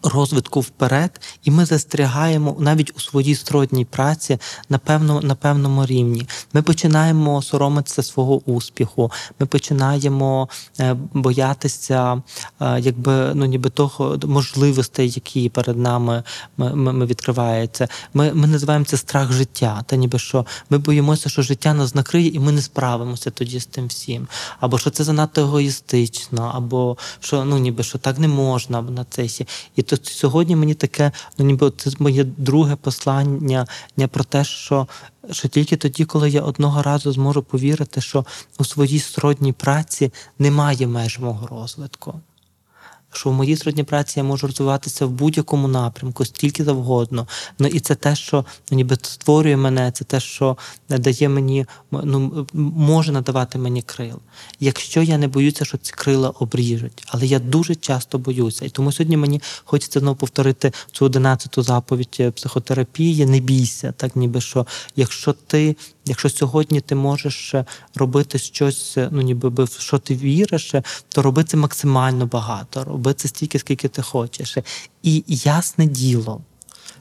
розвитку 0.04 0.60
вперед, 0.60 1.22
і 1.44 1.52
ми 1.52 1.66
застрягаємо 1.66 2.56
навіть 2.60 2.94
у 2.98 3.00
своїй 3.00 3.36
сродній 3.36 3.86
праці 3.86 4.38
на 4.70 4.78
певному, 4.78 5.22
на 5.22 5.36
певному 5.36 5.86
рівні. 5.86 6.28
Ми 6.54 6.62
починаємо 6.62 7.42
соромитися 7.42 8.04
свого 8.04 8.42
успіху, 8.46 9.12
ми 9.40 9.46
починаємо 9.46 10.50
е, 10.80 10.96
боятися, 11.14 12.22
е, 12.62 12.80
якби 12.80 13.32
ну 13.36 13.46
ніби 13.46 13.70
того 13.70 14.20
можливостей, 14.24 15.10
які 15.10 15.50
перед 15.50 15.78
нами 15.78 16.24
ми, 16.58 16.76
ми, 16.76 17.06
відкриваються. 17.06 17.88
Ми, 18.14 18.34
ми 18.34 18.48
називаємо 18.48 18.86
це 18.86 18.98
страх 18.98 19.32
життя. 19.32 19.84
Та 19.86 19.96
ніби 19.96 20.20
що 20.20 20.46
ми 20.70 20.78
боїмося, 20.78 21.30
що 21.30 21.42
життя 21.42 21.74
нас 21.74 21.96
накриє, 21.96 22.28
і 22.28 22.40
ми 22.40 22.52
не 22.52 22.62
справимося 22.62 23.30
тоді 23.30 23.60
з 23.60 23.66
тим 23.66 23.88
всім. 23.88 24.28
Або 24.60 24.78
що 24.78 24.90
це 24.90 25.04
занадто 25.04 25.42
егоїстично, 25.42 26.52
або 26.56 26.98
що 27.20 27.46
ну 27.46 27.58
ніби 27.58 27.84
що 27.84 27.98
так 27.98 28.20
не 28.20 28.28
можна 28.28 28.82
на 28.82 29.06
це. 29.10 29.28
І 29.76 29.82
то 29.82 29.98
сьогодні 30.04 30.56
мені 30.56 30.74
таке, 30.74 31.12
ну 31.38 31.46
ніби 31.46 31.72
це 31.78 31.92
моє 32.00 32.24
друге 32.24 32.76
послання 32.76 33.68
не 33.98 34.08
про 34.08 34.24
те, 34.24 34.44
що, 34.44 34.88
що 35.32 35.48
тільки 35.48 35.78
тоді, 35.78 36.06
коли 36.06 36.30
я 36.30 36.42
одного 36.42 36.82
разу 36.82 37.12
зможу 37.12 37.42
повірити, 37.44 38.02
що 38.02 38.26
у 38.60 38.66
своїй 38.66 39.00
сродній 39.00 39.54
праці 39.54 40.14
немає 40.40 40.88
меж 40.88 41.20
мого 41.20 41.48
розвитку. 41.48 42.20
Що 43.12 43.30
в 43.30 43.34
моїй 43.34 43.58
сродній 43.58 43.84
праці 43.84 44.20
я 44.20 44.24
можу 44.24 44.48
розвиватися 44.48 45.06
в 45.06 45.10
будь-якому 45.10 45.68
напрямку, 45.68 46.26
стільки 46.26 46.64
завгодно. 46.64 47.28
Ну 47.60 47.68
і 47.68 47.80
це 47.80 47.96
те, 47.96 48.16
що 48.16 48.46
ну, 48.72 48.76
ніби 48.76 48.98
створює 49.02 49.58
мене, 49.58 49.92
це 49.92 50.04
те, 50.04 50.20
що 50.20 50.58
дає 50.90 51.30
мені, 51.30 51.66
ну 51.92 52.48
може 52.64 53.12
надавати 53.12 53.58
мені 53.58 53.82
крил. 53.82 54.20
Якщо 54.60 55.02
я 55.02 55.18
не 55.18 55.28
боюся, 55.28 55.66
що 55.66 55.78
ці 55.78 55.94
крила 55.94 56.30
обріжуть, 56.30 57.04
але 57.08 57.26
я 57.26 57.40
дуже 57.40 57.76
часто 57.76 58.18
боюся. 58.18 58.66
І 58.66 58.70
тому 58.70 58.92
сьогодні 58.92 59.18
мені 59.18 59.42
хочеться 59.64 60.00
знову 60.00 60.16
повторити 60.16 60.72
цю 60.92 61.06
одинадцяту 61.06 61.64
заповідь 61.64 62.18
е, 62.20 62.32
психотерапії. 62.32 63.26
Не 63.26 63.40
бійся, 63.40 63.94
так 63.98 64.16
ніби 64.16 64.42
що, 64.42 64.66
якщо 64.96 65.34
ти. 65.34 65.76
Якщо 66.06 66.30
сьогодні 66.30 66.82
ти 66.82 66.96
можеш 66.96 67.54
е, 67.54 67.66
робити 67.96 68.40
щось, 68.40 68.98
е, 68.98 69.10
ну 69.12 69.22
ніби 69.22 69.50
би 69.50 69.64
в 69.64 69.78
що 69.80 69.98
ти 69.98 70.16
віриш, 70.16 70.74
то 71.10 71.22
роби 71.22 71.44
це 71.44 71.58
максимально 71.58 72.26
багато, 72.26 72.84
роби 73.02 73.14
це 73.14 73.28
стільки, 73.28 73.60
скільки 73.60 73.88
ти 73.88 74.02
хочеш. 74.02 74.58
І 75.04 75.24
ясне 75.28 75.86
діло, 75.86 76.42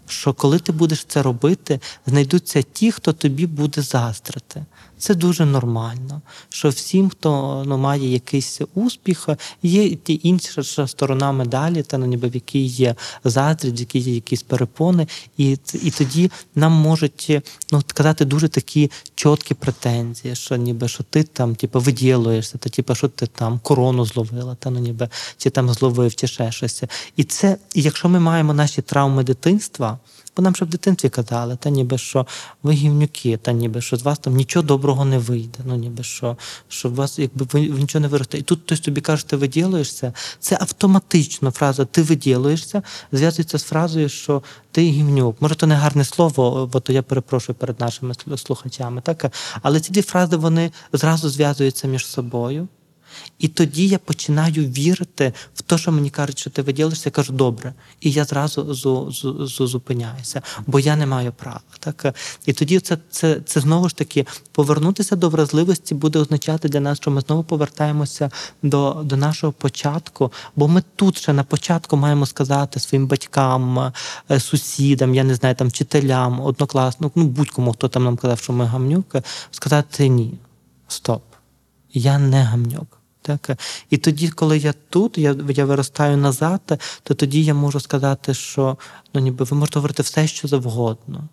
що 0.07 0.35
коли 0.35 0.59
ти 0.59 0.73
будеш 0.73 1.05
це 1.05 1.23
робити, 1.23 1.81
знайдуться 2.07 2.63
ті, 2.63 2.93
хто 2.93 3.13
тобі 3.13 3.47
буде 3.47 3.83
заздрити. 3.83 4.65
Це 5.01 5.15
дуже 5.15 5.47
нормально. 5.47 6.21
Що 6.49 6.69
всім, 6.69 7.11
хто 7.11 7.63
ну, 7.67 7.79
має 7.79 8.13
якийсь 8.13 8.61
успіх, 8.75 9.29
є 9.63 9.95
ті 9.95 10.21
інша 10.23 10.87
сторона 10.87 11.33
медалі, 11.33 11.83
та 11.83 11.99
ну, 11.99 12.07
ніби 12.07 12.29
в 12.29 12.35
якій 12.35 12.65
є 12.65 12.95
заздрість, 13.25 13.79
в 13.79 13.81
якій 13.81 13.99
є 13.99 14.15
якісь 14.15 14.43
перепони, 14.43 15.07
і 15.37 15.59
і 15.83 15.91
тоді 15.91 16.31
нам 16.55 16.73
можуть 16.73 17.43
ну, 17.73 17.83
казати 17.95 18.25
дуже 18.25 18.49
такі 18.49 18.91
чіткі 19.15 19.55
претензії, 19.55 20.35
що 20.37 20.57
ніби 20.57 20.89
що 20.89 21.05
ти 21.05 21.23
там, 21.23 21.55
типу, 21.55 21.81
виділуєшся, 21.81 22.59
то 22.59 22.71
типу, 22.71 22.95
що 22.95 23.09
ти 23.09 23.27
там 23.27 23.61
корону 23.63 24.05
зловила, 24.07 24.55
та 24.55 24.71
ну 24.71 24.81
ніби 24.81 25.09
чи 25.37 25.51
там 25.51 25.71
зловив, 25.71 26.15
чи 26.15 26.27
ще 26.27 26.53
щось. 26.53 26.83
І 27.17 27.25
це, 27.25 27.57
якщо 27.75 28.09
ми 28.09 28.21
маємо 28.21 28.55
наші 28.55 28.83
травми 28.83 29.25
дитинства. 29.25 29.99
Бо 30.41 30.45
нам 30.45 30.55
ще 30.55 30.65
в 30.65 30.69
дитинстві 30.69 31.09
казали, 31.09 31.57
та 31.57 31.71
ніби 31.71 31.99
що 31.99 32.27
ви 32.63 32.73
гівнюки, 32.73 33.37
та 33.37 33.53
ніби 33.53 33.81
що 33.81 33.97
з 33.97 34.03
вас 34.03 34.19
там 34.19 34.35
нічого 34.35 34.63
доброго 34.63 35.05
не 35.05 35.19
вийде. 35.19 35.59
Ну 35.65 35.77
ніби 35.77 36.05
що, 36.05 36.37
що 36.69 36.89
у 36.89 36.95
вас 36.95 37.19
якби 37.19 37.47
ви 37.53 37.61
нічого 37.61 38.03
не 38.03 38.09
виросте. 38.09 38.39
І 38.39 38.43
тут 38.43 38.61
хтось 38.65 38.81
тобі 38.81 39.01
каже, 39.01 39.27
ти 39.27 39.37
виділуєшся. 39.37 40.13
Це 40.39 40.59
автоматично 40.61 41.51
фраза 41.51 41.85
Ти 41.85 42.03
виділуєшся, 42.03 42.83
зв'язується 43.13 43.59
з 43.59 43.63
фразою, 43.63 44.09
що 44.09 44.43
ти 44.71 44.83
гівнюк. 44.83 45.43
Може, 45.43 45.55
то 45.55 45.67
не 45.67 45.75
гарне 45.75 46.05
слово, 46.05 46.69
бо 46.73 46.81
то 46.81 46.93
я 46.93 47.03
перепрошую 47.03 47.57
перед 47.57 47.81
нашими 47.81 48.15
слухачами. 48.37 49.01
Так? 49.01 49.33
Але 49.63 49.81
ці 49.81 49.93
дві 49.93 50.03
фрази 50.03 50.37
вони 50.37 50.73
зразу 50.93 51.29
зв'язуються 51.29 51.89
між 51.89 52.07
собою. 52.07 52.69
І 53.39 53.49
тоді 53.49 53.89
я 53.89 53.99
починаю 53.99 54.65
вірити 54.65 55.33
в 55.55 55.63
те, 55.63 55.79
що 55.79 55.93
мені 55.93 56.11
кажуть, 56.11 56.39
що 56.39 56.51
ти 56.51 56.63
виділишся, 56.63 57.03
я 57.05 57.11
кажу, 57.11 57.33
добре. 57.33 57.75
І 58.01 58.11
я 58.11 58.25
зразу 58.25 58.63
зу- 58.63 59.07
зу- 59.07 59.39
зу- 59.39 59.67
зупиняюся, 59.67 60.43
бо 60.67 60.81
я 60.81 60.97
не 60.97 61.07
маю 61.07 61.33
права. 61.33 61.61
Так? 61.79 62.15
І 62.47 62.53
тоді 62.53 62.81
це, 62.81 62.99
це, 63.11 63.41
це 63.41 63.61
знову 63.61 63.89
ж 63.89 63.97
таки 63.97 64.27
повернутися 64.53 65.17
до 65.17 65.29
вразливості 65.29 65.95
буде 65.95 66.19
означати 66.19 66.69
для 66.69 66.81
нас, 66.81 66.99
що 66.99 67.11
ми 67.11 67.21
знову 67.21 67.45
повертаємося 67.45 68.31
до, 68.63 69.01
до 69.05 69.17
нашого 69.17 69.53
початку, 69.53 70.33
бо 70.57 70.69
ми 70.69 70.83
тут 70.97 71.19
ще 71.19 71.33
на 71.33 71.45
початку 71.45 71.97
маємо 71.97 72.27
сказати 72.27 72.81
своїм 72.81 73.07
батькам, 73.07 73.93
е, 74.31 74.41
сусідам, 74.41 75.15
я 75.15 75.25
не 75.25 75.35
знаю, 75.35 75.55
там 75.55 75.69
вчителям, 75.69 76.41
однокласникам, 76.41 77.23
ну 77.23 77.29
будь-кому, 77.29 77.73
хто 77.73 77.89
там 77.89 78.05
нам 78.05 78.17
казав, 78.17 78.39
що 78.39 78.53
ми 78.53 78.65
гамнюки, 78.65 79.23
сказати 79.51 80.09
ні, 80.09 80.35
стоп, 80.89 81.23
я 81.93 82.19
не 82.19 82.43
гамнюк. 82.43 83.00
Так? 83.39 83.59
І 83.91 83.97
тоді, 83.97 84.29
коли 84.29 84.59
я 84.59 84.75
тут, 84.89 85.19
я, 85.19 85.37
я 85.49 85.65
виростаю 85.65 86.17
назад, 86.17 86.81
то 87.03 87.15
тоді 87.15 87.45
я 87.45 87.55
можу 87.55 87.81
сказати, 87.81 88.35
що 88.35 88.79
ну, 89.15 89.21
ніби 89.21 89.45
ви 89.45 89.57
можете 89.57 89.79
говорити 89.79 90.03
все, 90.03 90.27
що 90.27 90.49
завгодно. 90.49 91.29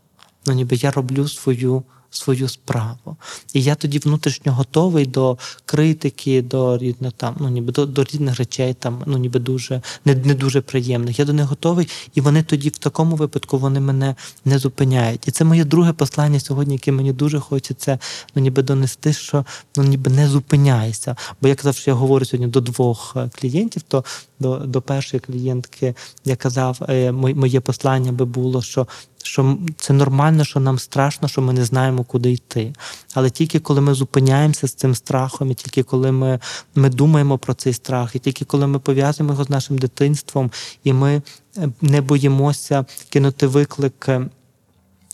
Ну, 0.45 0.53
ніби 0.53 0.75
я 0.75 0.91
роблю 0.91 1.27
свою, 1.27 1.83
свою 2.09 2.49
справу. 2.49 3.17
І 3.53 3.63
я 3.63 3.75
тоді 3.75 3.99
внутрішньо 3.99 4.53
готовий 4.53 5.05
до 5.05 5.37
критики, 5.65 6.41
до 6.41 6.77
рідно, 6.77 7.11
там, 7.11 7.35
ну, 7.39 7.49
ніби 7.49 7.71
до, 7.71 7.85
до 7.85 8.03
різних 8.03 8.37
речей, 8.37 8.73
там, 8.73 9.03
ну, 9.05 9.17
ніби 9.17 9.39
дуже 9.39 9.81
не, 10.05 10.15
не 10.15 10.33
дуже 10.33 10.61
приємних. 10.61 11.19
Я 11.19 11.25
до 11.25 11.33
них 11.33 11.45
готовий, 11.45 11.87
і 12.15 12.21
вони 12.21 12.43
тоді 12.43 12.69
в 12.69 12.77
такому 12.77 13.15
випадку 13.15 13.57
вони 13.57 13.79
мене 13.79 14.15
не 14.45 14.59
зупиняють. 14.59 15.27
І 15.27 15.31
це 15.31 15.43
моє 15.43 15.65
друге 15.65 15.93
послання 15.93 16.39
сьогодні, 16.39 16.73
яке 16.73 16.91
мені 16.91 17.13
дуже 17.13 17.39
хочеться 17.39 17.99
ну, 18.35 18.41
ніби 18.41 18.63
донести, 18.63 19.13
що 19.13 19.45
ну, 19.77 19.83
ніби 19.83 20.11
не 20.11 20.27
зупиняйся. 20.27 21.15
Бо 21.41 21.47
я 21.47 21.55
казав, 21.55 21.75
що 21.75 21.91
я 21.91 21.95
говорю 21.95 22.25
сьогодні 22.25 22.47
до 22.47 22.61
двох 22.61 23.13
е, 23.15 23.29
клієнтів, 23.39 23.81
то 23.81 24.03
до, 24.39 24.57
до 24.57 24.81
першої 24.81 25.21
клієнтки 25.21 25.95
я 26.25 26.35
казав, 26.35 26.79
е, 26.89 27.11
моє 27.11 27.59
послання 27.59 28.11
би 28.11 28.25
було, 28.25 28.61
що 28.61 28.87
що 29.27 29.57
це 29.77 29.93
нормально, 29.93 30.43
що 30.43 30.59
нам 30.59 30.79
страшно, 30.79 31.27
що 31.27 31.41
ми 31.41 31.53
не 31.53 31.65
знаємо, 31.65 32.03
куди 32.03 32.31
йти. 32.31 32.73
Але 33.13 33.29
тільки 33.29 33.59
коли 33.59 33.81
ми 33.81 33.93
зупиняємося 33.93 34.67
з 34.67 34.73
цим 34.73 34.95
страхом, 34.95 35.51
і 35.51 35.53
тільки 35.53 35.83
коли 35.83 36.11
ми, 36.11 36.39
ми 36.75 36.89
думаємо 36.89 37.37
про 37.37 37.53
цей 37.53 37.73
страх, 37.73 38.15
і 38.15 38.19
тільки 38.19 38.45
коли 38.45 38.67
ми 38.67 38.79
пов'язуємо 38.79 39.33
його 39.33 39.43
з 39.43 39.49
нашим 39.49 39.77
дитинством, 39.77 40.51
і 40.83 40.93
ми 40.93 41.21
е, 41.57 41.69
не 41.81 42.01
боїмося 42.01 42.85
кинути 43.09 43.47
виклик. 43.47 44.09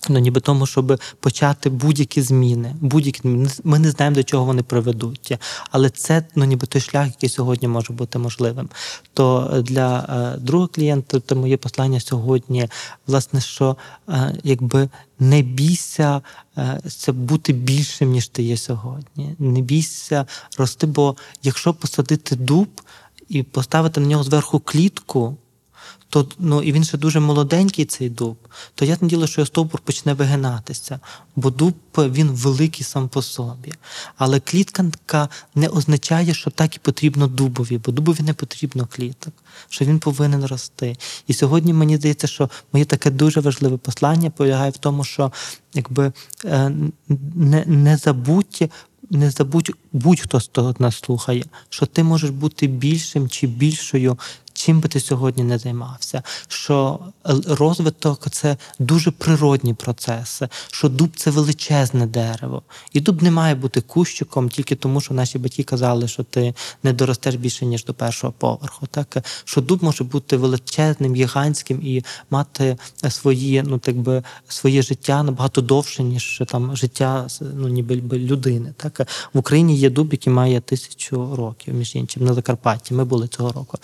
Ну, 0.10 0.20
ніби 0.20 0.42
тому, 0.42 0.66
щоб 0.66 1.00
почати 1.20 1.70
будь-які 1.70 2.22
зміни. 2.22 2.76
Будь-які 2.82 3.22
ми 3.64 3.80
не 3.80 3.92
знаємо, 3.92 4.16
до 4.16 4.24
чого 4.24 4.46
вони 4.46 4.64
приведуть, 4.64 5.38
але 5.72 5.90
це 5.90 6.26
ну, 6.36 6.46
ніби 6.46 6.68
той 6.68 6.82
шлях, 6.82 7.08
який 7.08 7.30
сьогодні 7.30 7.68
може 7.68 7.94
бути 7.94 8.20
можливим. 8.20 8.70
То 9.14 9.52
е, 9.54 9.62
для 9.62 10.00
е, 10.00 10.40
другого 10.40 10.68
клієнта, 10.68 11.20
то 11.20 11.36
моє 11.36 11.58
послання 11.58 12.00
сьогодні, 12.00 12.68
власне, 13.08 13.42
що 13.42 13.78
е, 14.10 14.36
якби 14.44 14.90
не 15.20 15.42
бійся 15.42 16.22
е, 16.58 16.82
це 16.88 17.12
бути 17.12 17.54
більшим, 17.54 18.12
ніж 18.12 18.28
ти 18.28 18.44
є 18.44 18.58
сьогодні. 18.58 19.36
Не 19.40 19.62
бійся 19.62 20.26
рости, 20.58 20.88
бо 20.88 21.16
якщо 21.44 21.74
посадити 21.74 22.36
дуб 22.36 22.82
і 23.30 23.44
поставити 23.44 24.02
на 24.02 24.08
нього 24.08 24.24
зверху 24.24 24.60
клітку 24.60 25.38
то 26.14 26.28
ну 26.40 26.62
і 26.62 26.72
він 26.72 26.84
ще 26.84 26.98
дуже 26.98 27.20
молоденький, 27.20 27.86
цей 27.86 28.10
дуб, 28.10 28.38
то 28.76 28.86
я 28.86 28.98
надію, 29.02 29.28
що 29.28 29.46
стовбур 29.46 29.82
почне 29.82 30.14
вигинатися, 30.14 31.00
бо 31.36 31.50
дуб 31.50 31.76
він 31.98 32.28
великий 32.28 32.84
сам 32.84 33.10
по 33.10 33.22
собі. 33.22 33.74
Але 34.18 34.40
клітка 34.40 35.30
не 35.56 35.68
означає, 35.68 36.34
що 36.34 36.50
так 36.50 36.76
і 36.76 36.80
потрібно 36.80 37.28
дубові, 37.28 37.78
бо 37.86 37.92
дубові 37.92 38.24
не 38.24 38.34
потрібно 38.34 38.88
кліток, 38.92 39.34
що 39.70 39.86
він 39.86 40.00
повинен 40.00 40.46
рости. 40.46 40.98
І 41.28 41.34
сьогодні 41.34 41.74
мені 41.74 41.98
здається, 41.98 42.28
що 42.28 42.50
моє 42.74 42.86
таке 42.86 43.12
дуже 43.12 43.40
важливе 43.40 43.78
послання 43.78 44.30
полягає 44.30 44.72
в 44.72 44.78
тому, 44.78 45.04
що 45.04 45.32
якби 45.74 46.12
е, 46.46 46.72
не, 47.36 47.64
не 47.66 47.98
забудь. 47.98 48.70
Не 49.10 49.32
забудь 49.32 49.72
будь-хто 49.94 50.40
з 50.40 50.48
того 50.48 50.76
нас 50.80 50.98
слухає, 50.98 51.44
що 51.70 51.86
ти 51.86 52.04
можеш 52.04 52.30
бути 52.30 52.68
більшим 52.68 53.30
чи 53.30 53.48
більшою, 53.48 54.18
чим 54.66 54.80
би 54.80 54.90
ти 54.90 55.00
сьогодні 55.00 55.44
не 55.44 55.58
займався. 55.58 56.24
Що 56.48 57.00
е, 57.26 57.34
розвиток 57.48 58.30
це 58.32 58.58
дуже 58.80 59.12
природні 59.12 59.74
процеси, 59.74 60.48
що 60.72 60.90
дуб 60.90 61.12
це 61.16 61.32
величезне 61.32 62.08
дерево. 62.08 62.62
І 62.94 63.00
дуб 63.00 63.24
не 63.24 63.32
має 63.32 63.56
бути 63.56 63.82
кущиком 63.82 64.50
тільки 64.50 64.76
тому, 64.76 65.02
що 65.02 65.14
наші 65.14 65.40
батьки 65.40 65.64
казали, 65.64 66.08
що 66.08 66.24
ти 66.24 66.54
не 66.84 66.94
доростеш 66.94 67.36
більше, 67.36 67.66
ніж 67.66 67.86
до 67.86 67.94
першого 67.94 68.34
поверху. 68.38 68.88
Так? 68.88 69.18
Що 69.46 69.62
дуб 69.62 69.84
може 69.84 70.04
бути 70.04 70.38
величезним, 70.38 71.16
гігантським 71.16 71.82
і 71.84 72.04
мати 72.30 72.78
свої, 73.10 73.64
ну 73.64 73.78
так 73.78 73.98
би, 73.98 74.24
своє 74.48 74.82
життя 74.82 75.24
набагато 75.24 75.62
довше, 75.62 76.04
ніж 76.04 76.42
там 76.48 76.76
життя 76.76 77.28
ну, 77.42 77.68
ніби 77.68 77.96
людини. 77.96 78.74
Так? 78.78 79.10
В 79.34 79.38
Україні 79.38 79.76
є 79.76 79.90
дуб, 79.90 80.12
який 80.12 80.34
має 80.34 80.60
тисячу 80.60 81.36
років, 81.36 81.74
між 81.74 81.96
іншим, 81.96 82.26
на 82.26 82.34
Закарпатті. 82.34 82.94
Ми 82.94 83.06
були 83.06 83.28
цього 83.28 83.52
року. 83.52 83.78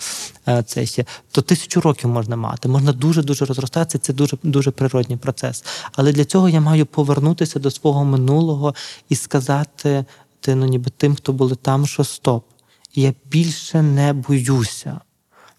Це 0.70 1.04
то 1.30 1.42
тисячу 1.42 1.80
років 1.80 2.10
можна 2.10 2.36
мати. 2.36 2.68
Можна 2.68 2.92
дуже 2.92 3.22
дуже 3.22 3.44
розростатися. 3.44 3.98
Це 3.98 4.12
дуже 4.12 4.36
дуже 4.42 4.70
природній 4.70 5.16
процес. 5.16 5.64
Але 5.92 6.12
для 6.12 6.24
цього 6.24 6.48
я 6.48 6.60
маю 6.60 6.86
повернутися 6.86 7.58
до 7.58 7.70
свого 7.70 8.04
минулого 8.04 8.74
і 9.08 9.16
сказати 9.16 10.04
ти, 10.40 10.54
ну, 10.54 10.66
ніби 10.66 10.90
тим, 10.96 11.14
хто 11.14 11.32
були 11.32 11.56
там, 11.56 11.86
що 11.86 12.04
стоп. 12.04 12.44
Я 12.94 13.14
більше 13.30 13.82
не 13.82 14.12
боюся. 14.12 15.00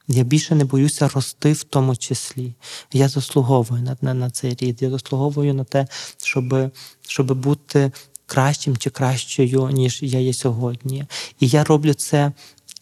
Я 0.07 0.23
більше 0.23 0.55
не 0.55 0.65
боюся 0.65 1.07
рости 1.07 1.53
в 1.53 1.63
тому 1.63 1.95
числі. 1.95 2.53
Я 2.93 3.07
заслуговую 3.07 3.81
на, 3.81 3.97
на, 4.01 4.13
на 4.13 4.29
цей 4.29 4.55
рід. 4.55 4.81
Я 4.81 4.89
заслуговую 4.89 5.53
на 5.53 5.63
те, 5.63 5.87
щоб, 6.17 6.71
щоб 7.07 7.33
бути 7.33 7.91
кращим 8.25 8.77
чи 8.77 8.89
кращою, 8.89 9.69
ніж 9.69 10.03
я 10.03 10.19
є 10.19 10.33
сьогодні. 10.33 11.05
І 11.39 11.47
я 11.47 11.63
роблю 11.63 11.93
це. 11.93 12.31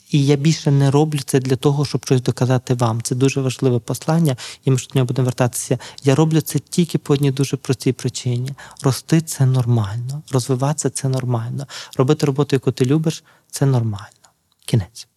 І 0.10 0.26
я 0.26 0.36
більше 0.36 0.72
не 0.72 0.92
роблю 0.92 1.20
це 1.26 1.40
для 1.40 1.56
того, 1.56 1.86
щоб 1.86 2.06
щось 2.06 2.22
доказати 2.22 2.74
вам. 2.74 3.02
Це 3.02 3.16
дуже 3.16 3.42
важливе 3.42 3.80
послання, 3.80 4.38
і 4.66 4.72
ми 4.72 4.78
ж 4.78 4.88
до 4.94 5.00
нього 5.00 5.08
будемо 5.08 5.26
вертатися. 5.26 5.80
Я 6.04 6.16
роблю 6.16 6.42
це 6.42 6.60
тільки 6.60 6.98
по 6.98 7.14
одній 7.14 7.32
дуже 7.32 7.58
простій 7.58 7.92
причині: 7.92 8.52
рости 8.82 9.22
це 9.22 9.46
нормально, 9.46 10.22
розвиватися 10.32 10.90
це 10.90 11.10
нормально. 11.10 11.68
Робити 11.98 12.26
роботу, 12.26 12.56
яку 12.56 12.72
ти 12.72 12.86
любиш, 12.86 13.24
це 13.52 13.66
нормально. 13.66 14.06
Кінець. 14.66 15.09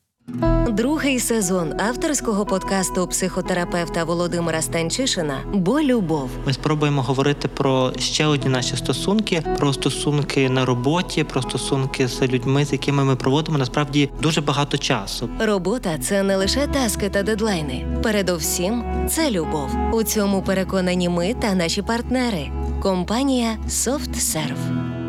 Другий 0.68 1.20
сезон 1.20 1.80
авторського 1.80 2.46
подкасту 2.46 3.06
психотерапевта 3.06 4.04
Володимира 4.04 4.62
Станчишина 4.62 5.38
Бо 5.52 5.80
любов. 5.80 6.30
Ми 6.46 6.52
спробуємо 6.52 7.02
говорити 7.02 7.48
про 7.48 7.92
ще 7.98 8.26
одні 8.26 8.50
наші 8.50 8.76
стосунки, 8.76 9.42
про 9.58 9.72
стосунки 9.72 10.50
на 10.50 10.64
роботі, 10.64 11.24
про 11.24 11.42
стосунки 11.42 12.08
з 12.08 12.22
людьми, 12.22 12.64
з 12.64 12.72
якими 12.72 13.04
ми 13.04 13.16
проводимо 13.16 13.58
насправді 13.58 14.10
дуже 14.22 14.40
багато 14.40 14.78
часу. 14.78 15.28
Робота 15.40 15.98
це 15.98 16.22
не 16.22 16.36
лише 16.36 16.66
таски 16.66 17.08
та 17.08 17.22
дедлайни. 17.22 17.86
Передовсім 18.02 18.84
це 19.08 19.30
любов. 19.30 19.76
У 19.92 20.02
цьому 20.02 20.42
переконані 20.42 21.08
ми 21.08 21.34
та 21.34 21.54
наші 21.54 21.82
партнери. 21.82 22.50
Компанія 22.82 23.56
SoftServe. 23.68 25.01